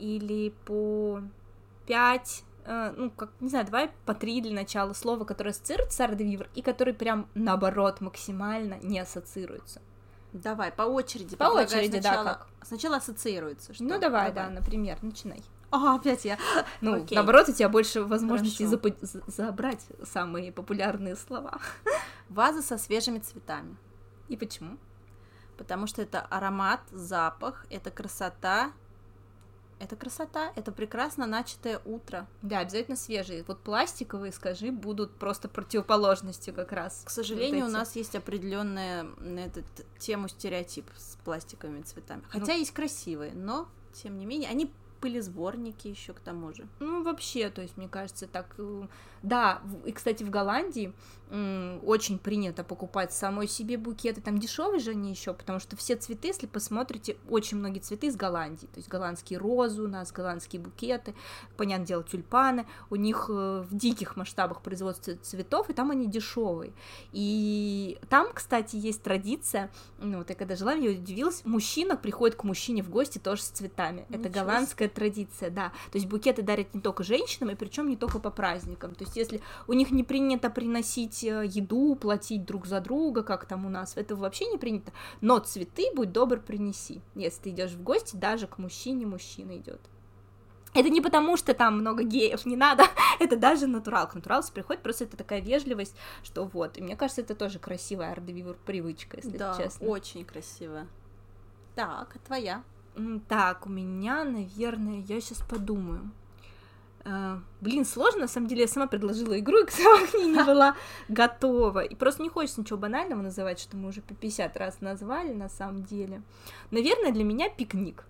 [0.00, 1.22] или по
[1.86, 6.00] 5, э, ну, как, не знаю, давай по 3 для начала слова, которое ассоциируется с
[6.00, 9.80] Ардевивр, и который прям, наоборот, максимально не ассоциируется.
[10.32, 11.36] Давай, по очереди.
[11.36, 12.46] По очереди, сначала, да, как?
[12.62, 13.74] Сначала ассоциируется.
[13.74, 13.82] Что?
[13.82, 15.42] Ну, давай, давай, да, например, начинай.
[15.70, 16.38] А, опять я.
[16.80, 17.16] Ну, Окей.
[17.16, 21.60] наоборот, у тебя больше возможностей зап- забрать самые популярные слова.
[22.28, 23.76] Ваза со свежими цветами.
[24.28, 24.78] И почему?
[25.56, 28.72] Потому что это аромат, запах, это красота,
[29.80, 32.28] это красота, это прекрасно начатое утро.
[32.42, 33.44] Да, обязательно свежие.
[33.48, 37.02] Вот пластиковые, скажи, будут просто противоположностью как раз.
[37.04, 39.62] К сожалению, вот у нас есть определенная на эту
[39.98, 42.20] тему стереотип с пластиковыми цветами.
[42.20, 46.68] Ну Хотя ну, есть красивые, но тем не менее, они пылесборники еще к тому же.
[46.78, 48.54] Ну, вообще, то есть, мне кажется, так...
[48.58, 48.86] Э,
[49.22, 50.92] да, и, кстати, в Голландии
[51.30, 56.28] очень принято покупать самой себе букеты, там дешевые же они еще, потому что все цветы,
[56.28, 61.14] если посмотрите, очень многие цветы из Голландии, то есть голландские розы у нас, голландские букеты,
[61.56, 66.72] понятное дело, тюльпаны, у них э, в диких масштабах производства цветов, и там они дешевые.
[67.12, 72.42] И там, кстати, есть традиция, ну, вот я когда жила, я удивилась, мужчина приходит к
[72.42, 76.74] мужчине в гости тоже с цветами, Ничего это голландская традиция, да, то есть букеты дарят
[76.74, 80.02] не только женщинам, и причем не только по праздникам, то есть если у них не
[80.02, 84.46] принято приносить платить э, еду, платить друг за друга, как там у нас, это вообще
[84.46, 84.92] не принято.
[85.20, 87.02] Но цветы, будь добр, принеси.
[87.14, 89.80] Если ты идешь в гости, даже к мужчине мужчина идет.
[90.72, 92.84] Это не потому, что там много геев, не надо,
[93.20, 94.08] это даже натурал.
[94.08, 96.78] К натуралу приходит, просто это такая вежливость, что вот.
[96.78, 99.88] И мне кажется, это тоже красивая ардевивер привычка, если да, честно.
[99.88, 100.86] очень красиво.
[101.74, 102.62] Так, а твоя?
[103.28, 106.10] Так, у меня, наверное, я сейчас подумаю.
[107.02, 110.44] Uh, блин, сложно, на самом деле, я сама предложила игру, и сама к ней не
[110.44, 110.76] была
[111.08, 111.80] готова.
[111.80, 115.48] И просто не хочется ничего банального называть, что мы уже по 50 раз назвали на
[115.48, 116.22] самом деле.
[116.70, 118.04] Наверное, для меня пикник.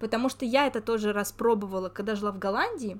[0.00, 2.98] Потому что я это тоже распробовала, когда жила в Голландии.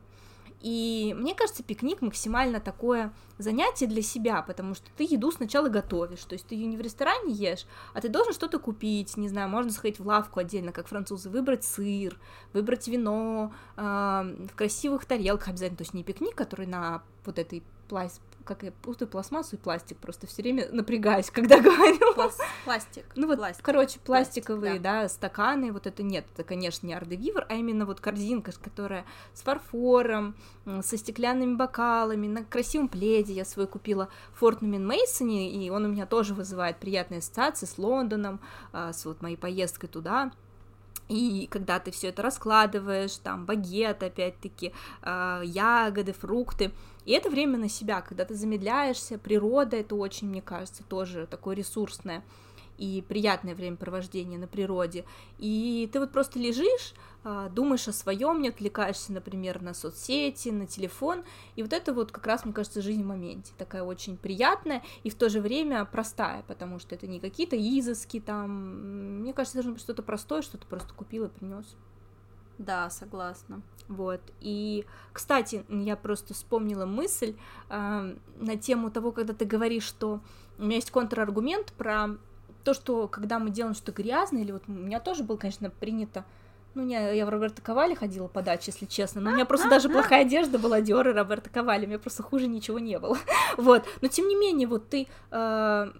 [0.62, 6.24] И мне кажется, пикник максимально такое занятие для себя, потому что ты еду сначала готовишь,
[6.24, 9.48] то есть ты ее не в ресторане ешь, а ты должен что-то купить, не знаю,
[9.48, 12.18] можно сходить в лавку отдельно, как французы, выбрать сыр,
[12.54, 17.62] выбрать вино э, в красивых тарелках обязательно, то есть не пикник, который на вот этой
[17.88, 22.14] пласт как я путаю пластмассу и пластик, просто все время напрягаюсь, когда говорю.
[22.14, 23.04] Пласт, пластик.
[23.14, 23.64] Ну вот, пластик.
[23.64, 25.02] короче, пластиковые, пластик, да.
[25.02, 29.04] да, стаканы, вот это нет, это, конечно, не ардевивер, а именно вот корзинка, которая
[29.34, 30.36] с фарфором,
[30.82, 35.88] со стеклянными бокалами, на красивом пледе я свой купила в Фортнумен Мейсоне, и он у
[35.88, 38.40] меня тоже вызывает приятные ассоциации с Лондоном,
[38.72, 40.30] а, с вот моей поездкой туда.
[41.08, 46.72] И когда ты все это раскладываешь, там багет, опять-таки, э, ягоды, фрукты,
[47.04, 51.54] и это время на себя, когда ты замедляешься, природа это очень, мне кажется, тоже такое
[51.54, 52.24] ресурсное
[52.78, 55.04] и приятное времяпровождение на природе.
[55.38, 60.66] И ты вот просто лежишь, а, думаешь о своем, не отвлекаешься, например, на соцсети, на
[60.66, 61.24] телефон.
[61.56, 63.52] И вот это вот как раз, мне кажется, жизнь в моменте.
[63.58, 68.20] Такая очень приятная и в то же время простая, потому что это не какие-то изыски
[68.20, 69.20] там.
[69.20, 71.76] Мне кажется, должно быть что-то простое, что ты просто купил и принес.
[72.58, 73.60] Да, согласна.
[73.88, 74.20] Вот.
[74.40, 77.36] И, кстати, я просто вспомнила мысль
[77.68, 80.20] э, на тему того, когда ты говоришь, что
[80.58, 82.16] у меня есть контраргумент про
[82.66, 86.24] то, что когда мы делаем что-то грязное, или вот у меня тоже было, конечно, принято
[86.74, 89.88] ну, не, я в Роберта Ковали ходила подачи, если честно, но у меня просто даже
[89.88, 93.16] плохая одежда была Диор и Роберта Ковали, у меня просто хуже ничего не было,
[93.56, 95.90] вот, но тем не менее, вот ты, э,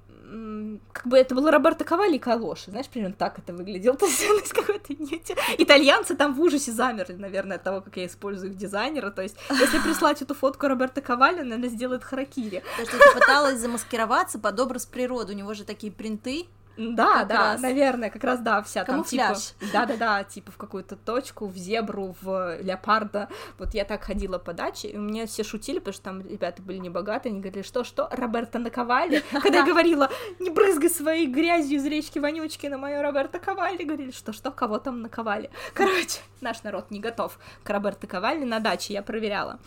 [0.92, 4.52] как бы это было Роберто Ковали и Калоши, знаешь, примерно так это выглядело, то есть
[4.52, 5.30] какой-то нет.
[5.56, 9.36] Итальянцы там в ужасе замерли, наверное, от того, как я использую их дизайнера, то есть
[9.50, 12.62] если прислать эту фотку Роберта Ковали, наверное, сделает харакири.
[12.76, 16.46] Потому что ты пыталась замаскироваться под образ природы, у него же такие принты,
[16.76, 17.60] Да, Как да, раз.
[17.60, 19.38] наверное, как раз да, вся там Камуфляж.
[19.38, 23.28] типа, да, да, да, типа в какую-то точку, в зебру, в леопарда.
[23.58, 26.78] Вот я так ходила по даче, и меня все шутили, потому что там ребята были
[26.78, 29.22] не богатые, они говорили, что, что, Роберта наковали?
[29.42, 34.10] Когда я говорила, не брызгай своей грязью из речки вонючки на мою Роберта Ковали, говорили,
[34.10, 35.50] что, что, кого там наковали?
[35.74, 39.58] Короче, наш народ не готов к Роберта Ковали на даче, я проверяла.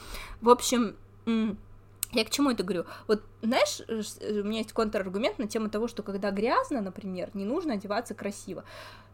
[0.42, 0.96] В общем,
[2.12, 2.86] я к чему это говорю?
[3.08, 7.30] Вот, знаешь, э, э, у меня есть контраргумент на тему того, что когда грязно, например,
[7.34, 8.64] не нужно одеваться красиво.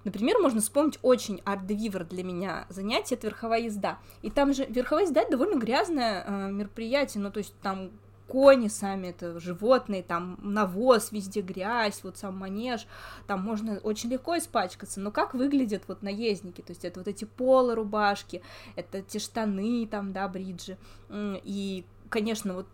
[0.06, 3.98] Например, можно вспомнить очень арт-девивер для меня занятие, это верховая езда.
[4.22, 7.91] И там же верховая езда это довольно грязное э, мероприятие, ну, то есть там
[8.28, 12.88] кони сами, это животные, там навоз, везде грязь, вот сам манеж,
[13.28, 17.26] там можно очень легко испачкаться, но как выглядят вот наездники, то есть это вот эти
[17.26, 18.41] полы рубашки,
[18.76, 20.78] это те штаны, там, да, бриджи,
[21.12, 22.68] и, конечно, вот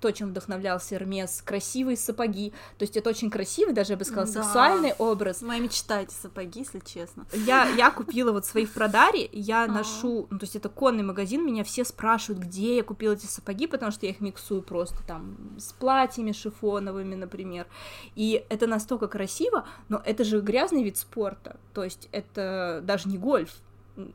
[0.00, 4.26] то, чем вдохновлялся Эрмес, красивые сапоги, то есть это очень красивый, даже, я бы сказала,
[4.26, 4.42] Да.
[4.42, 7.26] сексуальный образ, Моя мечта эти сапоги, если честно.
[7.34, 9.66] я, я купила вот свои в Продаре, я А.
[9.66, 13.66] ношу, ну, то есть это конный магазин, меня все спрашивают, где я купила эти сапоги,
[13.66, 17.66] потому что я их миксую просто там с платьями шифоновыми, например,
[18.14, 23.18] и это настолько красиво, но это же грязный вид спорта, то есть это даже не
[23.18, 23.52] гольф,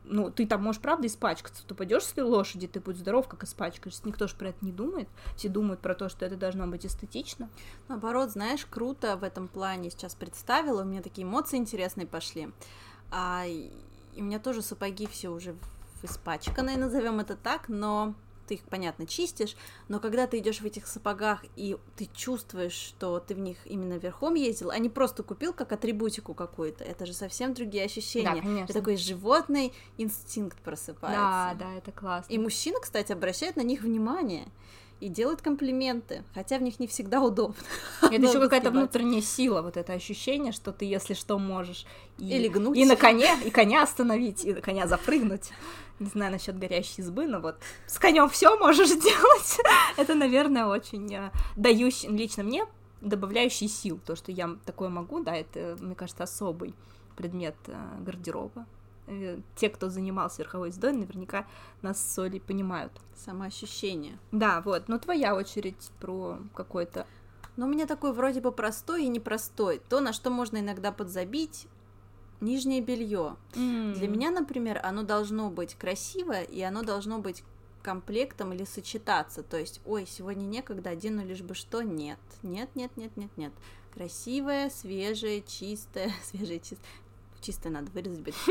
[0.04, 4.02] ну, ты там можешь, правда, испачкаться, ты пойдешь с лошади, ты будь здоров, как испачкаешься,
[4.04, 7.48] никто же про это не думает, все думают про то, что это должно быть эстетично.
[7.88, 12.50] Наоборот, знаешь, круто в этом плане сейчас представила, у меня такие эмоции интересные пошли.
[13.10, 13.70] А, и
[14.16, 15.56] у меня тоже сапоги все уже
[16.02, 18.14] испачканные, назовем это так, но
[18.46, 19.56] ты их, понятно, чистишь,
[19.88, 23.94] но когда ты идешь в этих сапогах и ты чувствуешь, что ты в них именно
[23.94, 28.40] верхом ездил, а не просто купил как атрибутику какую-то, это же совсем другие ощущения.
[28.42, 28.64] конечно.
[28.64, 31.18] Это такой животный инстинкт просыпается.
[31.18, 32.32] Да, да, это классно.
[32.32, 34.46] И мужчина, кстати, обращает на них внимание
[35.00, 37.56] и делает комплименты, хотя в них не всегда удобно.
[38.00, 41.84] Это еще какая-то внутренняя сила, вот это ощущение, что ты, если что, можешь
[42.18, 42.78] и, Или гнуть.
[42.78, 45.50] и на коне, и коня остановить, и на коня запрыгнуть.
[45.98, 49.58] Не знаю насчет горящей избы, но вот с конем все можешь делать.
[49.96, 52.66] Это, наверное, очень э, дающий, лично мне,
[53.00, 53.98] добавляющий сил.
[54.04, 56.74] То, что я такое могу, да, это, мне кажется, особый
[57.16, 58.66] предмет э, гардероба.
[59.06, 61.46] Э, Те, кто занимался верховой ездой, наверняка
[61.80, 62.92] нас с Олей понимают.
[63.14, 64.18] Самоощущение.
[64.32, 67.06] Да, вот, но твоя очередь про какой-то
[67.56, 69.80] Но у меня такой вроде бы простой и непростой.
[69.88, 71.68] То, на что можно иногда подзабить,
[72.40, 73.36] нижнее белье.
[73.54, 77.42] Для меня, например, оно должно быть красивое, и оно должно быть
[77.82, 79.42] комплектом или сочетаться.
[79.42, 81.82] То есть, ой, сегодня некогда, одену лишь бы что.
[81.82, 83.52] Нет, нет, нет, нет, нет, нет.
[83.94, 86.78] Красивое, свежее, чистое, свежее, чистое.
[87.40, 88.34] Чистое надо вырезать.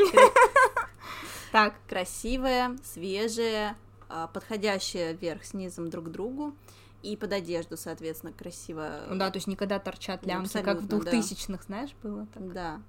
[1.52, 3.76] Так, красивая, свежая,
[4.08, 6.54] а, подходящая вверх с низом друг к другу.
[7.02, 9.02] И под одежду, соответственно, красиво.
[9.08, 11.10] Ну да, то есть никогда торчат Ну, лямки, как в абсолютно, да.
[11.10, 12.52] двухтысячных, знаешь, было так.
[12.52, 12.82] Да.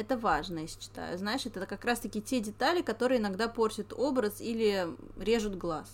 [0.00, 1.18] Это важно, я считаю.
[1.18, 4.88] Знаешь, это как раз-таки те детали, которые иногда портят образ или
[5.18, 5.90] режут глаз.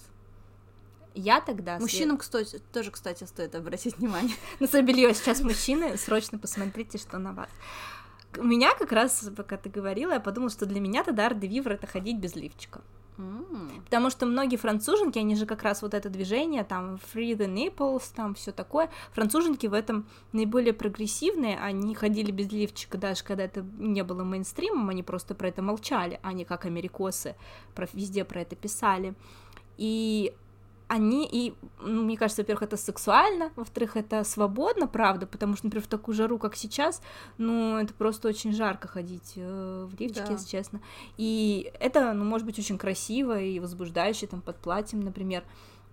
[1.16, 1.80] Я тогда...
[1.80, 4.36] Мужчинам, кстати, тоже, кстати, стоит обратить внимание.
[4.60, 7.48] На свое белье сейчас мужчины, срочно посмотрите, что на вас.
[8.38, 11.88] У меня как раз, пока ты говорила, я подумала, что для меня тогда арт-де-вивр это
[11.88, 12.82] ходить без лифчика.
[13.84, 18.02] Потому что многие француженки, они же как раз вот это движение, там, free the nipples,
[18.14, 18.90] там, все такое.
[19.12, 24.88] Француженки в этом наиболее прогрессивные, они ходили без лифчика, даже когда это не было мейнстримом,
[24.90, 27.36] они просто про это молчали, они как америкосы
[27.74, 29.14] про, везде про это писали.
[29.78, 30.34] И
[30.88, 35.84] они, и, ну, мне кажется, во-первых, это сексуально, во-вторых, это свободно, правда, потому что, например,
[35.84, 37.02] в такую жару, как сейчас,
[37.38, 40.32] ну, это просто очень жарко ходить э, в лифчике, Да.
[40.32, 40.80] если честно.
[41.16, 45.42] И это, ну, может быть очень красиво и возбуждающе, там, под платьем, например.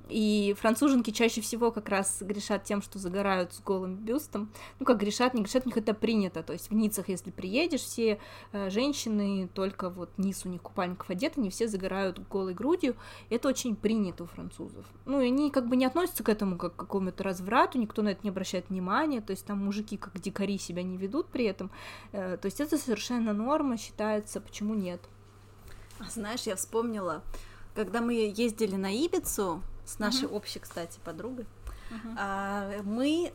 [0.10, 4.52] И француженки чаще всего как раз грешат тем, что загорают с голым бюстом.
[4.80, 6.44] Ну, как грешат, не грешат, у них это принято.
[6.44, 8.20] То есть в Ниццах, если приедешь, все
[8.52, 12.96] э, женщины только вот низ у них купальников одеты, они все загорают голой грудью.
[13.30, 14.86] Это очень принято у французов.
[15.06, 18.10] Ну, и они как бы не относятся к этому как к какому-то разврату, никто на
[18.10, 19.22] это не обращает внимания.
[19.22, 21.72] То есть там мужики как дикари себя не ведут при этом.
[22.12, 25.00] Э, то есть это совершенно норма считается, почему нет?
[26.00, 27.24] А Знаешь, я вспомнила,
[27.74, 31.46] когда мы ездили на Ибицу с нашей общей, кстати, подругой,
[32.18, 33.34] а, мы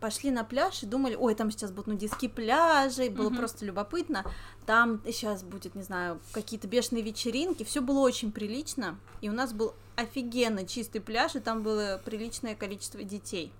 [0.00, 3.36] пошли на пляж и думали, ой, там сейчас будут нудистские пляжи, и было Мгм.
[3.38, 4.24] просто любопытно.
[4.66, 9.52] Там сейчас будет, не знаю, какие-то бешеные вечеринки, все было очень прилично, и у нас
[9.52, 13.52] был офигенно чистый пляж, и там было приличное количество детей.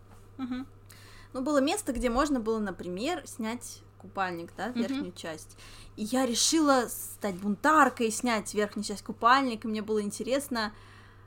[1.32, 5.56] Ну, было место, где можно было, например, снять купальник, да, верхнюю часть.
[5.96, 9.68] И я решила стать бунтаркой, снять верхнюю часть купальника.
[9.68, 10.72] Мне было интересно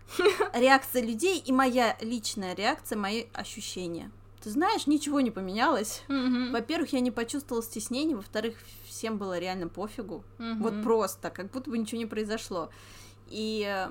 [0.54, 4.12] реакция людей и моя личная реакция, мои ощущения.
[4.44, 6.04] Ты знаешь, ничего не поменялось.
[6.08, 6.52] Мгм.
[6.52, 8.56] Во-первых, я не почувствовала стеснения, во-вторых,
[8.88, 10.24] всем было реально пофигу.
[10.38, 10.62] Мгм.
[10.62, 12.70] Вот просто, как будто бы ничего не произошло.
[13.28, 13.90] И э,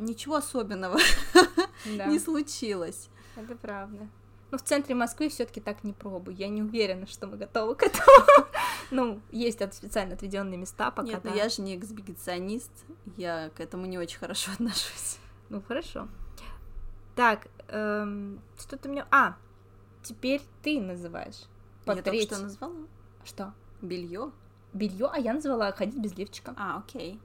[0.00, 0.98] ничего особенного
[1.96, 3.08] Да, не случилось.
[3.36, 4.08] это правда.
[4.50, 6.36] Ну, в центре Москвы все-таки так не пробую.
[6.36, 8.06] Я не уверена, что мы готовы к этому.
[8.90, 11.08] Ну, есть от- специально отведенные места пока.
[11.08, 11.28] Нет, да.
[11.28, 12.70] ну я же не эксбиционист,
[13.18, 15.18] я к этому не очень хорошо отношусь.
[15.48, 16.08] Ну, хорошо.
[17.14, 19.06] Так, эм, что ты мне...
[19.10, 19.36] А,
[20.02, 21.44] теперь ты называешь.
[21.84, 22.74] По Я только треть- что назвала
[23.24, 23.54] Что?
[23.80, 24.30] белье.
[24.72, 26.54] Белье, а я назвала ходить без лифчика.
[26.56, 27.18] А, окей.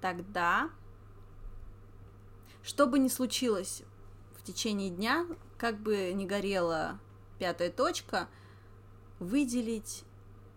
[0.00, 0.70] Тогда,
[2.62, 3.82] что бы ни случилось
[4.36, 6.98] в течение дня, как бы ни горела
[7.38, 8.28] пятая точка,
[9.18, 10.04] выделить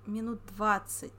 [0.07, 1.11] минут 20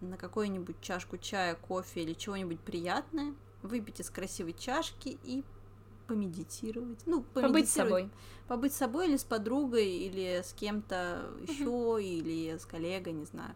[0.00, 5.44] на какую-нибудь чашку чая, кофе или чего-нибудь приятное, выпить из красивой чашки и
[6.06, 7.00] помедитировать.
[7.06, 7.74] Ну, Побыть с помедитировать.
[7.74, 8.10] собой.
[8.48, 13.54] Побыть с собой или с подругой, или с кем-то еще, или с коллегой, не знаю.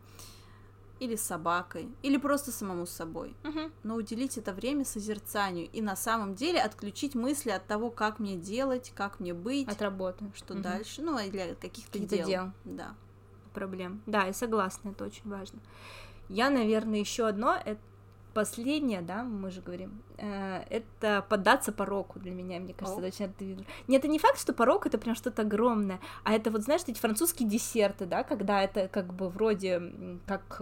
[0.99, 3.35] Или с собакой, или просто самому с собой.
[3.43, 3.71] Мгм.
[3.83, 8.37] Но уделить это время созерцанию и на самом деле отключить мысли от того, как мне
[8.37, 10.25] делать, как мне быть, От работы.
[10.35, 10.63] что Мгм.
[10.63, 12.27] дальше, ну, и для каких-то Каких-то дел.
[12.27, 12.53] дел.
[12.65, 12.95] Да.
[13.53, 14.03] проблем.
[14.07, 15.61] Да, я согласна, это очень важно.
[16.29, 17.81] Я, наверное, еще одно, это
[18.37, 23.25] последнее, да, мы же говорим, э, это поддаться пороку для меня, мне кажется, это очень
[23.25, 23.65] артовидно.
[23.89, 26.99] Нет, это не факт, что порок это прям что-то огромное, а это вот, знаешь, эти
[26.99, 29.81] французские десерты, да, когда это как бы вроде
[30.27, 30.61] как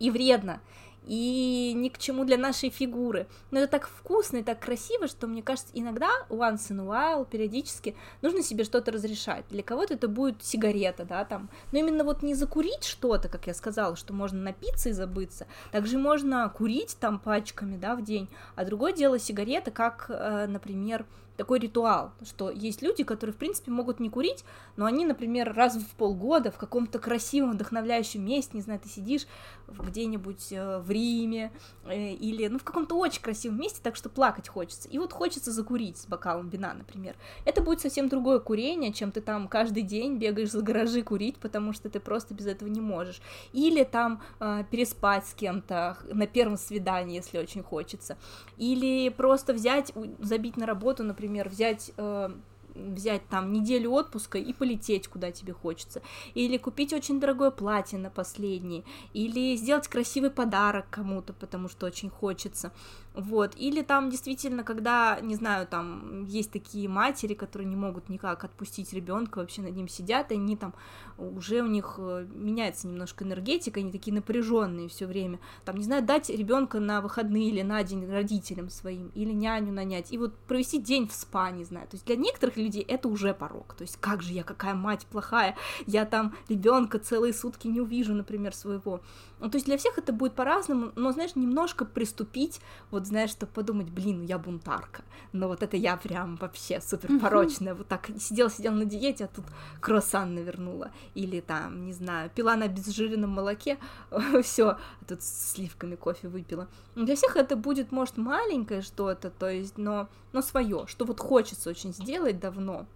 [0.00, 0.60] и вредно,
[1.08, 3.26] и ни к чему для нашей фигуры.
[3.50, 7.28] Но это так вкусно и так красиво, что мне кажется, иногда once in a while,
[7.28, 9.44] периодически, нужно себе что-то разрешать.
[9.48, 11.48] Для кого-то это будет сигарета, да, там.
[11.72, 15.46] Но именно вот не закурить что-то, как я сказала, что можно напиться и забыться.
[15.72, 18.28] Также можно курить там пачками, да, в день.
[18.54, 21.06] А другое дело сигарета, как, э, например,
[21.38, 24.44] такой ритуал, что есть люди, которые, в принципе, могут не курить,
[24.76, 29.26] но они, например, раз в полгода в каком-то красивом, вдохновляющем месте, не знаю, ты сидишь
[29.68, 31.52] где-нибудь э, в Риме
[31.84, 34.88] э, или, ну, в каком-то очень красивом месте, так что плакать хочется.
[34.88, 37.16] И вот хочется закурить с бокалом вина, например.
[37.44, 41.72] Это будет совсем другое курение, чем ты там каждый день бегаешь за гаражи курить, потому
[41.72, 43.20] что ты просто без этого не можешь.
[43.52, 48.16] Или там э, переспать с кем-то на первом свидании, если очень хочется.
[48.56, 51.92] Или просто взять, забить на работу, например, взять...
[51.96, 52.30] э,
[52.78, 56.02] взять там неделю отпуска и полететь, куда тебе хочется.
[56.34, 58.84] Или купить очень дорогое платье на последнее.
[59.12, 62.72] Или сделать красивый подарок кому-то, потому что очень хочется.
[63.18, 63.54] Вот.
[63.56, 68.92] Или там действительно, когда, не знаю, там есть такие матери, которые не могут никак отпустить
[68.92, 70.72] ребенка, вообще над ним сидят, и они там
[71.18, 75.40] уже у них э, меняется немножко энергетика, они такие напряженные все время.
[75.64, 80.12] Там, не знаю, дать ребенка на выходные или на день родителям своим, или няню нанять,
[80.12, 81.88] и вот провести день в спа, не знаю.
[81.88, 83.74] То есть для некоторых людей это уже порог.
[83.74, 85.56] То есть как же я, какая мать плохая,
[85.86, 89.00] я там ребенка целые сутки не увижу, например, своего.
[89.40, 92.60] Ну, то есть для всех это будет по-разному, но, знаешь, немножко приступить,
[92.90, 95.02] вот, знаешь, чтобы подумать, блин, ну я бунтарка,
[95.32, 99.44] но вот это я прям вообще супер порочная, вот так сидела-сидела на диете, а тут
[99.80, 103.78] круассан навернула, или там, не знаю, пила на обезжиренном молоке,
[104.42, 106.68] все, тут с сливками кофе выпила.
[106.96, 111.20] Ну, Для всех это будет, может, маленькое что-то, то есть, но, но свое, что вот
[111.20, 112.86] хочется очень сделать давно.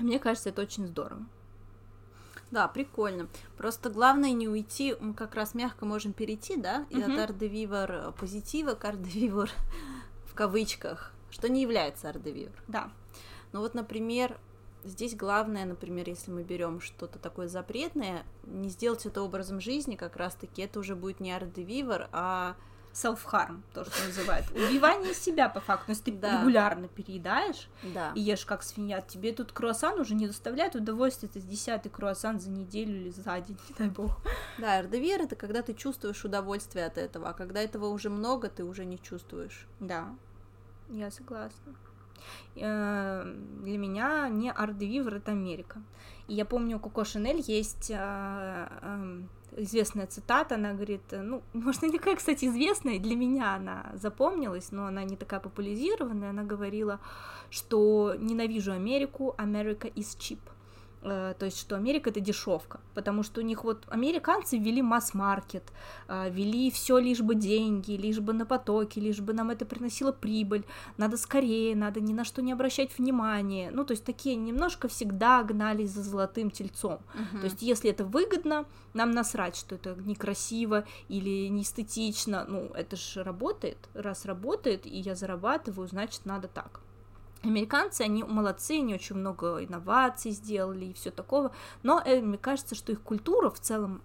[0.00, 1.24] Мне кажется, это очень здорово.
[2.50, 3.28] Да, прикольно.
[3.56, 8.74] Просто главное не уйти, мы как раз мягко можем перейти, да, и от ардевивор позитива
[8.74, 9.50] к ардевивор
[10.24, 12.62] в кавычках, что не является ардевивор.
[12.66, 12.90] Да.
[13.52, 14.38] Ну вот, например,
[14.84, 20.16] здесь главное, например, если мы берем что-то такое запретное, не сделать это образом жизни, как
[20.16, 22.56] раз-таки это уже будет не ардевивор, а
[23.02, 24.50] Self-harm, то, что называют.
[24.50, 25.92] Убивание себя, по факту.
[25.92, 26.40] Если ты Да.
[26.40, 28.10] регулярно переедаешь да.
[28.16, 31.28] и ешь как свинья, тебе тут круассан уже не доставляет удовольствия.
[31.28, 34.18] Это десятый круассан за неделю или за день, не дай бог.
[34.58, 38.64] Да, РДВР это когда ты чувствуешь удовольствие от этого, а когда этого уже много, ты
[38.64, 39.66] уже не чувствуешь.
[39.78, 40.08] Да,
[40.90, 41.74] я согласна.
[42.56, 43.24] Э,
[43.62, 45.82] Для меня не Ардевивер, это Америка.
[46.28, 51.42] И я помню, у Коко Шанель есть э, эм, известная цитата, она говорит, э, ну,
[51.52, 56.42] может, не такая, кстати, известная, для меня она запомнилась, но она не такая популяризированная, она
[56.42, 57.00] говорила,
[57.50, 60.40] что ненавижу Америку, America is cheap.
[61.02, 65.62] Э, То есть, что Америка это дешевка, потому что у них вот американцы ввели масс-маркет,
[66.08, 70.12] э, вели все лишь бы деньги, лишь бы на потоке, лишь бы нам это приносило
[70.12, 70.64] прибыль,
[70.96, 73.70] надо скорее, надо ни на что не обращать внимания.
[73.72, 76.98] Ну, то есть такие немножко всегда гнались за золотым тельцом.
[77.40, 82.44] То есть, если это выгодно, нам насрать, что это некрасиво или не эстетично.
[82.48, 83.78] Ну, это же работает.
[83.94, 86.80] Раз работает, и я зарабатываю, значит, надо так.
[87.42, 92.74] Американцы, они молодцы, они очень много инноваций сделали и все такого, но э, мне кажется,
[92.74, 94.02] что их культура в целом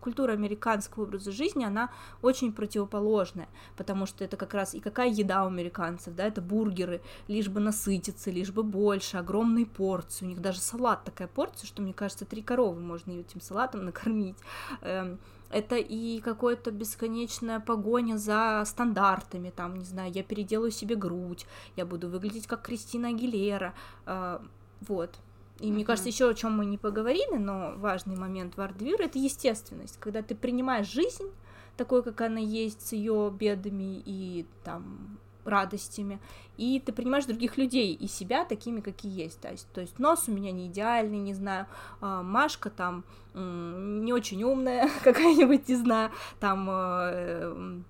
[0.00, 1.90] культура американского образа жизни, она
[2.22, 7.02] очень противоположная, потому что это как раз и какая еда у американцев, да, это бургеры,
[7.26, 11.82] лишь бы насытиться, лишь бы больше, огромные порции, у них даже салат такая порция, что,
[11.82, 14.36] мне кажется, три коровы можно этим салатом накормить,
[14.80, 15.18] эм,
[15.50, 21.46] это и какая-то бесконечная погоня за стандартами, там, не знаю, я переделаю себе грудь,
[21.76, 23.74] я буду выглядеть как Кристина Агилера,
[24.06, 24.38] э,
[24.82, 25.18] вот,
[25.58, 25.72] и uh-huh.
[25.72, 29.98] мне кажется, еще о чем мы не поговорили, но важный момент в артвир это естественность,
[29.98, 31.30] когда ты принимаешь жизнь
[31.76, 36.20] такой, как она есть, с ее бедами и там радостями,
[36.56, 39.40] и ты принимаешь других людей и себя такими, какие есть.
[39.40, 41.66] То есть, то есть нос у меня не идеальный, не знаю,
[42.00, 46.10] э, Машка там не очень умная какая-нибудь, не знаю,
[46.40, 47.80] там э,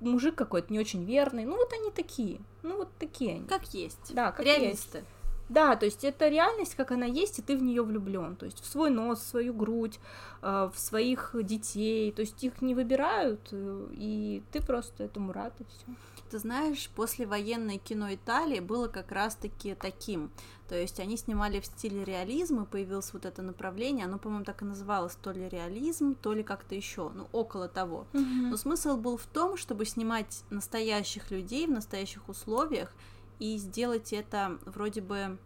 [0.00, 1.44] мужик какой-то не очень верный.
[1.44, 3.46] Ну вот они такие, ну вот такие они.
[3.46, 4.14] Как есть.
[4.14, 4.98] Да, как Реалисты.
[4.98, 5.08] есть.
[5.48, 8.36] Да, то есть это реальность, как она есть, и ты в нее влюблен.
[8.36, 9.98] То есть в свой нос, в свою грудь,
[10.42, 12.12] э, в своих детей.
[12.12, 15.96] То есть их не выбирают, э, и ты просто этому рад, и все.
[16.30, 20.30] Ты знаешь, после военной кино Италии было как раз-таки таким.
[20.68, 24.64] То есть они снимали в стиле реализма, появилось вот это направление, оно, по-моему, так и
[24.64, 28.06] называлось, то ли реализм, то ли как-то еще, ну, около того.
[28.12, 28.50] Mm-hmm.
[28.50, 32.94] Но смысл был в том, чтобы снимать настоящих людей в настоящих условиях,
[33.40, 35.38] и сделать это вроде бы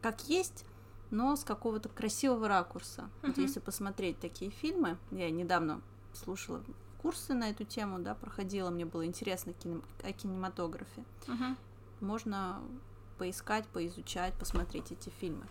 [0.00, 0.64] как есть,
[1.10, 3.02] но с какого-то красивого ракурса.
[3.02, 3.28] Uh-huh.
[3.28, 5.82] Вот если посмотреть такие фильмы, я недавно
[6.14, 6.62] слушала
[7.02, 9.82] курсы на эту тему, да, проходила, мне было интересно кинем...
[10.02, 11.04] о кинематографе.
[11.26, 11.56] Uh-huh.
[12.00, 12.60] Можно
[13.18, 15.46] поискать, поизучать, посмотреть эти фильмы.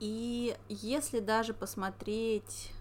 [0.00, 2.72] И если даже посмотреть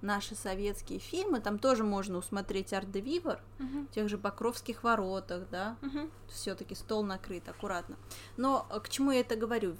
[0.00, 3.88] наши советские фильмы, там тоже можно усмотреть арт-де-вивер, uh-huh.
[3.88, 6.10] в тех же Покровских воротах, да, uh-huh.
[6.28, 7.96] все-таки стол накрыт аккуратно.
[8.36, 9.76] Но э, к чему я это говорю?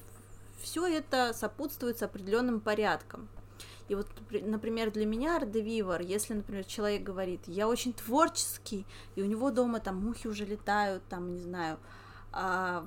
[0.61, 3.29] Все это сопутствует с определенным порядком.
[3.89, 8.87] И вот, например, для меня art de vivre, если, например, человек говорит, я очень творческий,
[9.17, 11.79] и у него дома там мухи уже летают, там, не знаю,
[12.33, 12.87] а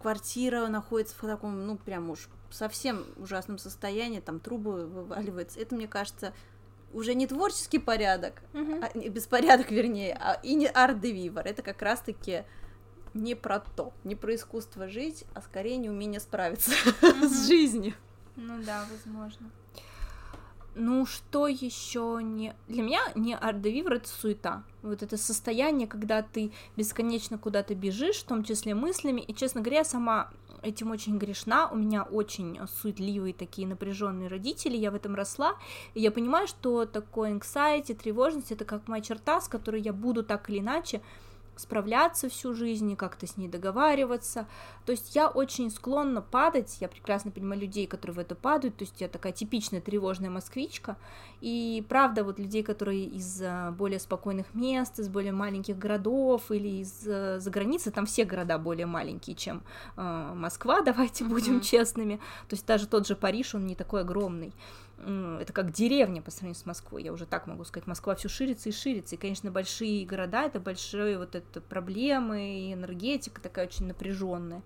[0.00, 5.58] квартира находится в таком, ну, прям уж совсем ужасном состоянии, там трубы вываливаются.
[5.58, 6.32] Это, мне кажется,
[6.92, 8.90] уже не творческий порядок, uh-huh.
[8.94, 11.44] а, беспорядок, вернее, а, и не art de vivre.
[11.44, 12.44] Это как раз-таки
[13.14, 17.28] не про то, не про искусство жить, а скорее не умение справиться uh-huh.
[17.28, 17.94] с жизнью.
[18.36, 19.50] Ну да, возможно.
[20.74, 22.54] Ну, что еще не...
[22.66, 24.64] Для меня не арт-де-вивр— это суета.
[24.82, 29.78] Вот это состояние, когда ты бесконечно куда-то бежишь, в том числе мыслями, и, честно говоря,
[29.78, 30.30] я сама
[30.64, 35.56] этим очень грешна, у меня очень суетливые такие напряженные родители, я в этом росла,
[35.92, 40.24] и я понимаю, что такое anxiety, тревожность, это как моя черта, с которой я буду
[40.24, 41.02] так или иначе
[41.56, 44.46] справляться всю жизнь и как-то с ней договариваться.
[44.86, 48.84] То есть я очень склонна падать, я прекрасно понимаю людей, которые в это падают, то
[48.84, 50.96] есть я такая типичная тревожная москвичка,
[51.40, 56.80] и правда, вот людей, которые из э, более спокойных мест, из более маленьких городов или
[56.80, 59.62] из э, за границы, там все города более маленькие, чем
[59.96, 61.64] э, Москва, давайте будем mm-hmm.
[61.64, 62.16] честными,
[62.48, 64.52] то есть даже тот же Париж, он не такой огромный,
[65.40, 68.68] это как деревня по сравнению с Москвой, я уже так могу сказать, Москва все ширится
[68.68, 73.86] и ширится, и, конечно, большие города— это большие вот это проблемы, и энергетика такая очень
[73.86, 74.62] напряженная.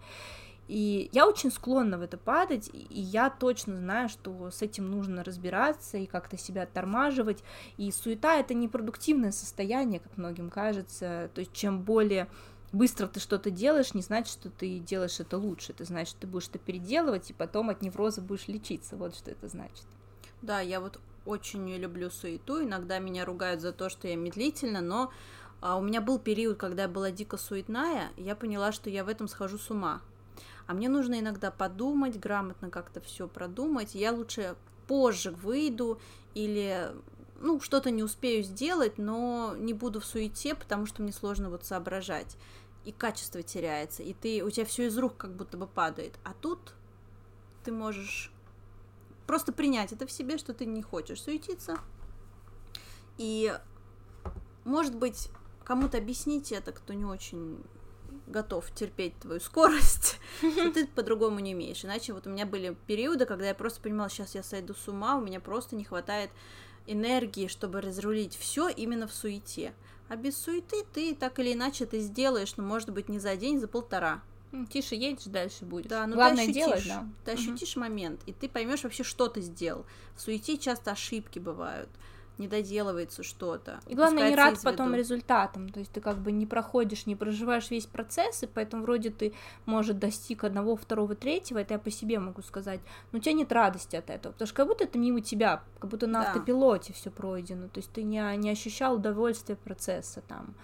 [0.69, 5.25] И я очень склонна в это падать, и я точно знаю, что с этим нужно
[5.25, 7.43] разбираться и как-то себя оттормаживать.
[7.79, 11.31] И суета— это непродуктивное состояние, как многим кажется.
[11.35, 12.29] То есть чем более
[12.73, 15.73] быстро ты что-то делаешь, не значит, что ты делаешь это лучше.
[15.73, 18.97] Это значит, что ты будешь это переделывать, и потом от невроза будешь лечиться.
[18.97, 19.87] Вот что это значит.
[20.43, 22.63] Да, я вот очень не люблю суету.
[22.63, 25.13] Иногда меня ругают за то, что я медлительна, но
[25.61, 29.09] а, у меня был период, когда я была дико суетная, я поняла, что я в
[29.09, 30.01] этом схожу с ума.
[30.67, 33.95] А мне нужно иногда подумать, грамотно как-то все продумать.
[33.95, 34.55] Я лучше
[34.87, 36.01] позже выйду
[36.35, 36.93] или
[37.41, 41.65] ну, что-то не успею сделать, но не буду в суете, потому что мне сложно вот
[41.65, 42.37] соображать.
[42.85, 46.15] И качество теряется, и ты, у тебя все из рук как будто бы падает.
[46.25, 46.75] А тут
[47.65, 48.33] ты можешь
[49.29, 51.79] просто принять это в себе, что ты не хочешь суетиться.
[53.19, 53.55] И,
[54.65, 55.29] может быть,
[55.65, 57.63] кому-то объяснить это, кто не очень
[58.27, 61.85] готов терпеть твою скорость, что ты по-другому не умеешь.
[61.85, 65.17] Иначе вот у меня были периоды, когда я просто понимала, сейчас я сойду с ума,
[65.17, 66.31] у меня просто не хватает
[66.87, 69.75] энергии, чтобы разрулить все именно в суете.
[70.09, 73.37] А без суеты ты так или иначе это сделаешь, но ну, может быть не за
[73.37, 74.23] день, за полтора.
[74.71, 75.89] Тише едешь, дальше будет.
[75.89, 77.07] Да, но Главное ты ощутишь, делать, да.
[77.25, 77.81] Ты ощутишь угу.
[77.81, 79.85] момент, и ты поймешь вообще, что ты сделал.
[80.17, 81.91] В суете часто ошибки бывают.
[82.39, 83.81] не доделывается что-то.
[83.87, 87.71] И главное, не рад потом результатам, то есть ты как бы не проходишь, не проживаешь
[87.71, 89.35] весь процесс, и поэтому вроде ты,
[89.67, 92.81] может, достиг одного, второго, третьего, это я по себе могу сказать,
[93.13, 95.91] но у тебя нет радости от этого, потому что как будто это мимо тебя, как
[95.91, 96.29] будто на да.
[96.31, 100.55] автопилоте все пройдено, то есть ты не, не ощущал удовольствия процесса там,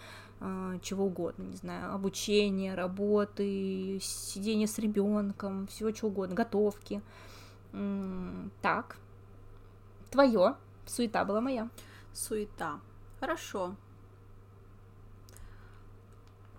[0.83, 7.03] чего угодно, не знаю, обучение, работы, сидение с ребенком, всего чего угодно, готовки.
[8.63, 8.97] Так,
[10.11, 11.69] твое Суета была моя.
[12.13, 12.81] Суета.
[13.21, 13.75] Хорошо.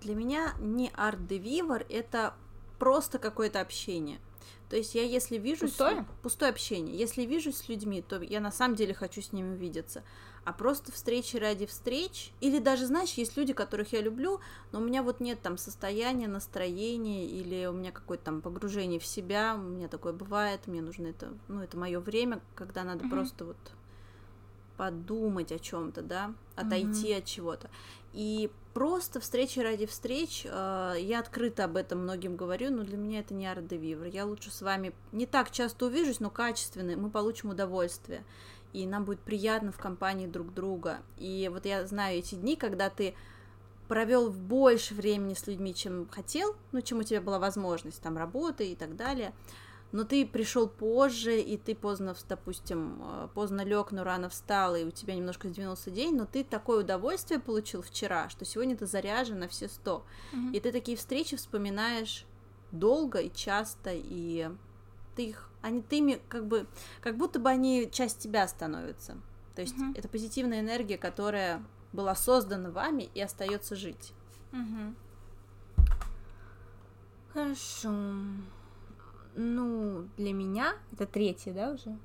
[0.01, 2.33] Для меня не арт-девивор, это
[2.79, 4.19] просто какое-то общение.
[4.69, 5.67] То есть я если вижу...
[5.67, 6.01] Пустое?
[6.01, 6.21] С...
[6.21, 6.97] Пустое общение.
[6.97, 10.03] Если вижу с людьми, то я на самом деле хочу с ними увидеться.
[10.45, 12.31] А просто встречи ради встреч.
[12.39, 14.39] Или даже, знаешь, есть люди, которых я люблю,
[14.71, 19.05] но у меня вот нет там состояния, настроения, или у меня какое-то там погружение в
[19.05, 19.55] себя.
[19.55, 21.33] У меня такое бывает, мне нужно это...
[21.47, 23.09] Ну, это мое время, когда надо mm-hmm.
[23.09, 23.57] просто вот
[24.77, 27.17] подумать о чем-то, да, отойти mm-hmm.
[27.17, 27.69] от чего-то.
[28.13, 33.19] И просто встречи ради встреч, э, я открыто об этом многим говорю, но для меня
[33.19, 34.05] это не арт де вивр.
[34.05, 38.23] Я лучше с вами не так часто увижусь, но качественно, мы получим удовольствие.
[38.75, 40.99] И нам будет приятно в компании друг друга.
[41.17, 43.15] И вот я знаю эти дни, когда ты
[43.87, 48.71] провел больше времени с людьми, чем хотел, ну, чем у тебя была возможность, там, работы
[48.71, 49.33] и так далее,
[49.91, 54.83] но ты пришел позже, и ты поздно, допустим, э, поздно лег, но рано встал, и
[54.83, 59.39] у тебя немножко сдвинулся день, но ты такое удовольствие получил вчера, что сегодня ты заряжен
[59.39, 60.03] на все сто.
[60.33, 60.51] Mm-hmm.
[60.53, 62.25] И ты такие встречи вспоминаешь
[62.71, 64.49] долго и часто, и
[65.15, 66.67] ты их, они ты ими как бы,
[67.01, 69.17] как будто бы они часть тебя становятся.
[69.55, 69.97] То есть mm-hmm.
[69.97, 74.13] это позитивная энергия, которая была создана вами и остается жить.
[74.51, 74.93] Mm-hmm.
[77.33, 77.91] Хорошо.
[79.35, 81.97] Ну, для меня, это третье, да, уже?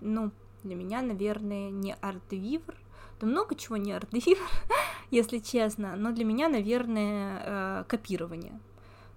[0.00, 0.30] Ну,
[0.62, 2.76] для меня, наверное, не арт-вивр.
[3.20, 4.46] Да много чего не арт-вивр,
[5.10, 8.60] если честно, но для меня, наверное, э, копирование.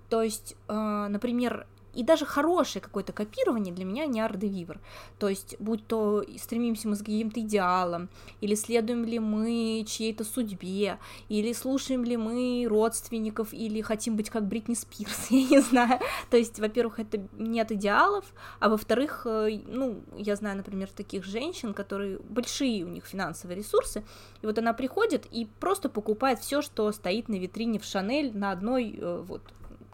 [0.09, 4.79] То есть, э, например, и даже хорошее какое-то копирование для меня не ардевивр.
[5.17, 8.09] То есть, будь то стремимся мы к каким-то идеалам,
[8.41, 14.47] или следуем ли мы чьей-то судьбе, или слушаем ли мы родственников, или хотим быть как
[14.47, 15.99] Бритни Спирс, я не знаю.
[16.29, 18.25] То есть, во-первых, это нет идеалов,
[18.59, 24.03] а во-вторых, э, ну, я знаю, например, таких женщин, которые большие у них финансовые ресурсы,
[24.41, 28.51] и вот она приходит и просто покупает все, что стоит на витрине в Шанель на
[28.51, 29.41] одной э, вот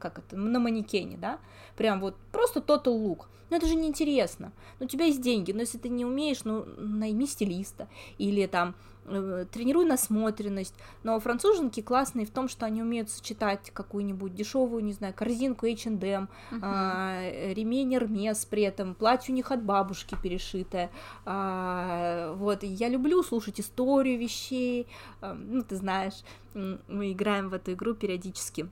[0.02, 1.40] как это, на манекене, да,
[1.76, 3.26] прям вот просто total look.
[3.52, 4.54] Но это же неинтересно.
[4.80, 7.90] Ну, у тебя есть деньги, но если ты не умеешь, ну, найми стилиста.
[8.18, 10.74] Или там э, тренируй насмотренность.
[11.04, 16.00] Но француженки классные в том, что они умеют сочетать какую-нибудь дешевую, не знаю, корзинку H&M,
[16.00, 16.60] uh-huh.
[16.62, 20.90] а, ремень Hermes при этом, платье у них от бабушки перешитое.
[21.26, 24.88] А, вот, я люблю слушать историю вещей.
[25.20, 26.24] А, ну, ты знаешь,
[26.54, 28.70] мы играем в эту игру периодически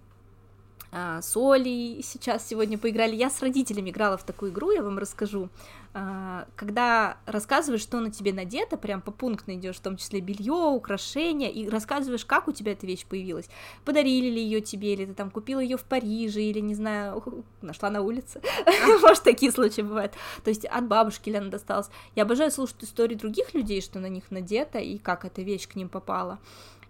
[0.92, 3.16] а, с Олей сейчас сегодня поиграли.
[3.16, 5.50] Я с родителями играла в такую игру, я вам расскажу.
[5.94, 10.54] А, когда рассказываешь, что на тебе надето, прям по пункту идешь, в том числе белье,
[10.54, 13.50] украшения, и рассказываешь, как у тебя эта вещь появилась.
[13.86, 17.90] Подарили ли ее тебе, или ты там купила ее в Париже, или, не знаю, нашла
[17.90, 18.42] на улице.
[19.02, 20.14] Может, такие случаи бывают.
[20.44, 21.90] То есть от бабушки ли она досталась.
[22.16, 25.76] Я обожаю слушать истории других людей, что на них надето, и как эта вещь к
[25.76, 26.40] ним попала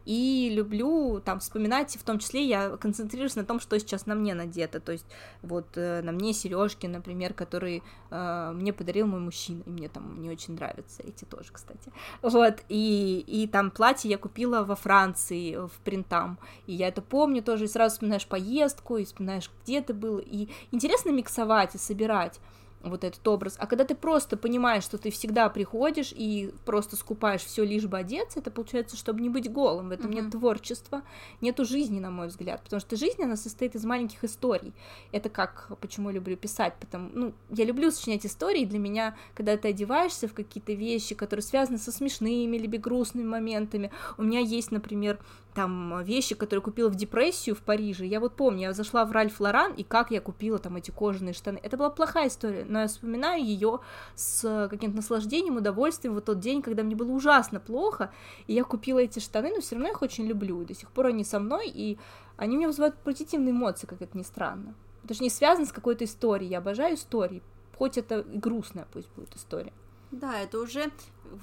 [0.05, 4.33] и люблю там вспоминать, в том числе я концентрируюсь на том, что сейчас на мне
[4.33, 5.05] надето, то есть
[5.41, 10.21] вот э, на мне сережки, например, которые э, мне подарил мой мужчина, и мне там
[10.21, 11.91] не очень нравятся эти тоже, кстати,
[12.21, 17.43] вот, и, и там платье я купила во Франции, в принтам, и я это помню
[17.43, 22.39] тоже, и сразу вспоминаешь поездку, и вспоминаешь, где ты был, и интересно миксовать и собирать,
[22.81, 23.55] вот этот образ.
[23.57, 27.97] А когда ты просто понимаешь, что ты всегда приходишь и просто скупаешь все лишь бы
[27.97, 29.89] одеться, это получается, чтобы не быть голым.
[29.89, 30.21] В этом mm-hmm.
[30.21, 31.01] нет творчества,
[31.41, 32.61] нету жизни, на мой взгляд.
[32.63, 34.73] Потому что жизнь, она состоит из маленьких историй.
[35.11, 39.57] Это как, почему я люблю писать, потому, ну, я люблю сочинять истории, для меня, когда
[39.57, 44.71] ты одеваешься в какие-то вещи, которые связаны со смешными либо грустными моментами, у меня есть,
[44.71, 45.19] например,
[45.53, 48.05] там вещи, которые купила в депрессию в Париже.
[48.05, 51.33] Я вот помню, я зашла в Ральф Лоран, и как я купила там эти кожаные
[51.33, 51.59] штаны.
[51.63, 53.79] Это была плохая история, но я вспоминаю ее
[54.15, 58.11] с каким-то наслаждением, удовольствием в тот день, когда мне было ужасно плохо,
[58.47, 60.61] и я купила эти штаны, но все равно их очень люблю.
[60.61, 61.97] И до сих пор они со мной, и
[62.37, 64.75] они мне вызывают позитивные эмоции, как это ни странно.
[65.03, 66.51] Это же не связано с какой-то историей.
[66.51, 67.41] Я обожаю истории,
[67.77, 69.73] хоть это и грустная пусть будет история.
[70.11, 70.91] Да, это уже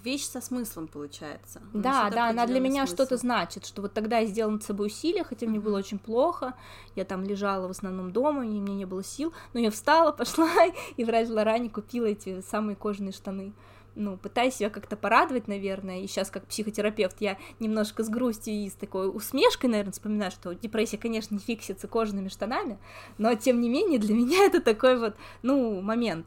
[0.04, 1.60] вещь со смыслом получается.
[1.72, 5.24] да, да, она для меня что-то значит, что вот тогда я сделала над собой усилия,
[5.24, 6.54] хотя мне было очень плохо,
[6.94, 10.48] я там лежала в основном дома, и мне не было сил, но я встала, пошла
[10.96, 13.52] и в Лоране купила эти самые кожаные штаны.
[13.94, 18.68] ну, пытаюсь себя как-то порадовать, наверное, и сейчас как психотерапевт я немножко с грустью и
[18.68, 22.78] с такой усмешкой, наверное, вспоминаю, что депрессия, конечно, не фиксится кожаными штанами,
[23.18, 26.26] но, тем не менее, для меня это такой вот, ну, момент,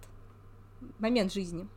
[1.00, 1.68] момент жизни.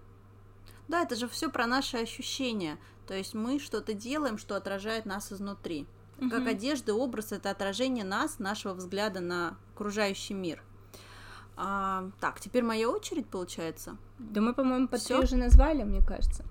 [0.93, 5.33] Да, это же все про наши ощущения, то есть мы что-то делаем, что отражает нас
[5.33, 5.87] изнутри.
[6.19, 6.31] Угу.
[6.31, 10.63] Как одежда, образ— это отражение нас, нашего взгляда на окружающий мир—
[11.57, 13.97] а, так, теперь моя очередь, получается.
[14.19, 16.45] Да мы, по-моему, под уже назвали, мне кажется.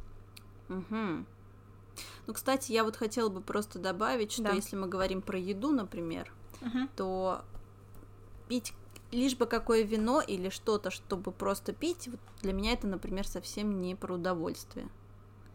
[0.69, 1.25] Угу.
[2.27, 4.51] Ну, кстати, я вот хотела бы просто добавить, что да.
[4.51, 6.31] если мы говорим про еду, например,
[6.61, 6.87] угу.
[6.95, 7.41] то
[8.47, 8.73] пить
[9.11, 13.81] лишь бы какое вино или что-то, чтобы просто пить, вот для меня это, например, совсем
[13.81, 14.87] не про удовольствие.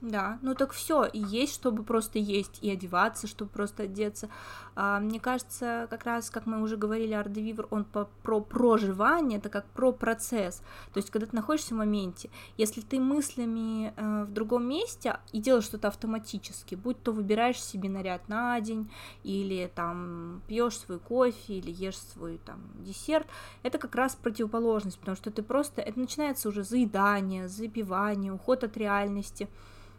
[0.02, 4.28] Да, ну так все, и есть, чтобы просто есть, и одеваться, чтобы просто одеться.
[4.74, 9.48] А, мне кажется, как раз, как мы уже говорили, Ардевивер, он по, про проживание, это
[9.48, 10.58] как про процесс.
[10.92, 12.28] То есть, когда ты находишься в моменте,
[12.58, 17.88] если ты мыслями э, в другом месте и делаешь что-то автоматически, будь то выбираешь себе
[17.88, 18.90] наряд на день,
[19.24, 23.26] или там пьешь свой кофе, или ешь свой там десерт,
[23.62, 28.76] это как раз противоположность, потому что ты просто, это начинается уже заедание, запивание, уход от
[28.76, 29.48] реальности.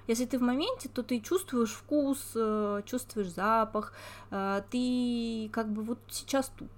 [0.08, 3.94] Если ты в моменте, то ты чувствуешь вкус, э, чувствуешь запах,
[4.32, 6.70] э, ты как бы вот сейчас тут.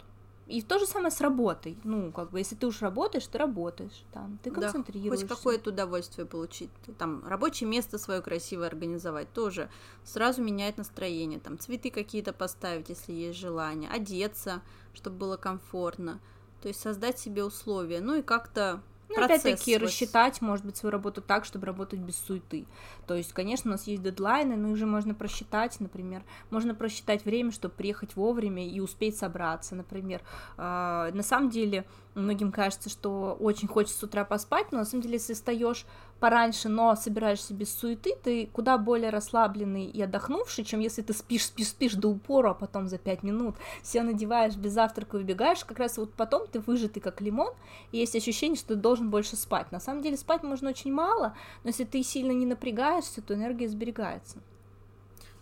[0.50, 1.78] И то же самое с работой.
[1.84, 5.28] Ну, как бы, если ты уж работаешь, ты работаешь, там, ты концентрируешься.
[5.28, 6.72] Да, хоть какое-то удовольствие получить.
[6.98, 9.70] Там, рабочее место свое красивое организовать тоже
[10.04, 11.40] сразу меняет настроение.
[11.40, 13.92] Там, цветы какие-то поставить, если есть желание.
[13.92, 14.64] Одеться,
[14.96, 16.20] чтобы было комфортно.
[16.64, 18.02] То есть создать себе условия.
[18.02, 19.88] Ну и как-то ну, опять-таки, свой...
[19.88, 22.66] рассчитать, может быть, свою работу так, чтобы работать без суеты.
[23.08, 26.24] То есть, конечно, у нас есть дедлайны, но их же можно просчитать, например.
[26.50, 30.22] Можно просчитать время, чтобы приехать вовремя и успеть собраться, например.
[30.58, 31.86] А, на самом деле,
[32.16, 35.86] многим кажется, что очень хочется с утра поспать, но на самом деле, если встаешь
[36.20, 41.46] пораньше, но собираешься без суеты, ты куда более расслабленный и отдохнувший, чем если ты спишь,
[41.46, 45.80] спишь, спишь до упора, а потом за пять минут все надеваешь, без завтрака выбегаешь, как
[45.80, 47.54] раз вот потом ты выжатый как лимон,
[47.92, 49.72] и есть ощущение, что ты должен больше спать.
[49.72, 53.68] На самом деле спать можно очень мало, но если ты сильно не напрягаешься, то энергия
[53.68, 54.38] сберегается.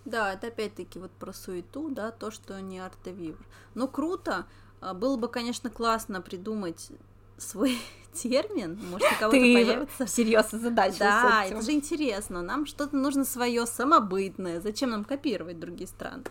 [0.05, 3.45] Да, это опять-таки вот про суету, да, то, что не артевивр.
[3.73, 4.45] Но круто,
[4.79, 6.91] а, было бы, конечно, классно придумать
[7.37, 7.77] свой
[8.13, 10.07] термин, может, у кого-то Ты появится.
[10.07, 10.99] серьезно задача.
[10.99, 12.41] Да, это же интересно.
[12.41, 14.59] Нам что-то нужно свое самобытное.
[14.61, 16.23] Зачем нам копировать другие страны?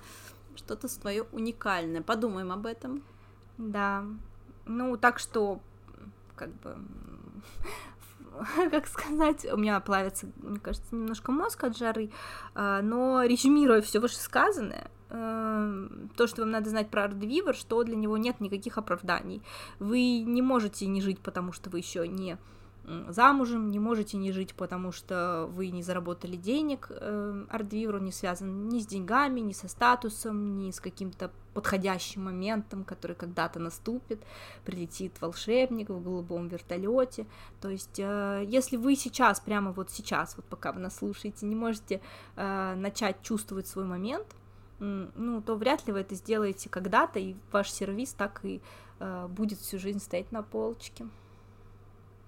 [0.57, 2.03] Что-то свое уникальное.
[2.03, 3.03] Подумаем об этом.
[3.59, 4.05] Да.
[4.67, 5.61] Ну, так что,
[6.35, 6.77] как бы,
[8.71, 12.11] как сказать, у меня плавится, мне кажется, немножко мозг от жары,
[12.55, 18.17] а, но резюмируя все вышесказанное, то, что вам надо знать про Ардвивер, что для него
[18.17, 19.43] нет никаких оправданий.
[19.79, 22.39] Вы не можете не жить, потому что вы еще не
[23.09, 26.91] замужем, не можете не жить, потому что вы не заработали денег.
[27.51, 32.85] Ардвивер, он не связан ни с деньгами, ни со статусом, ни с каким-то подходящим моментом,
[32.85, 34.23] который когда-то наступит,
[34.65, 37.27] прилетит волшебник в голубом вертолете.
[37.63, 41.57] То есть, э, если вы сейчас, прямо вот сейчас, вот пока вы нас слушаете, не
[41.57, 42.03] можете
[42.37, 44.27] э, начать чувствовать свой момент,
[44.79, 48.61] ну, то вряд ли вы это сделаете когда-то, и ваш сервис так и
[48.99, 51.07] э, будет всю жизнь стоять на полочке.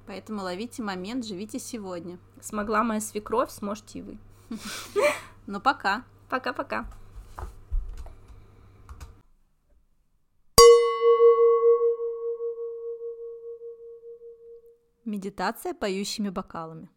[0.07, 2.19] Поэтому ловите момент, живите сегодня.
[2.41, 4.19] Смогла моя свекровь, сможете и вы.
[5.47, 6.05] Ну, пока.
[6.29, 6.87] Пока-пока.
[15.07, 16.91] Медитация поющими бокалами.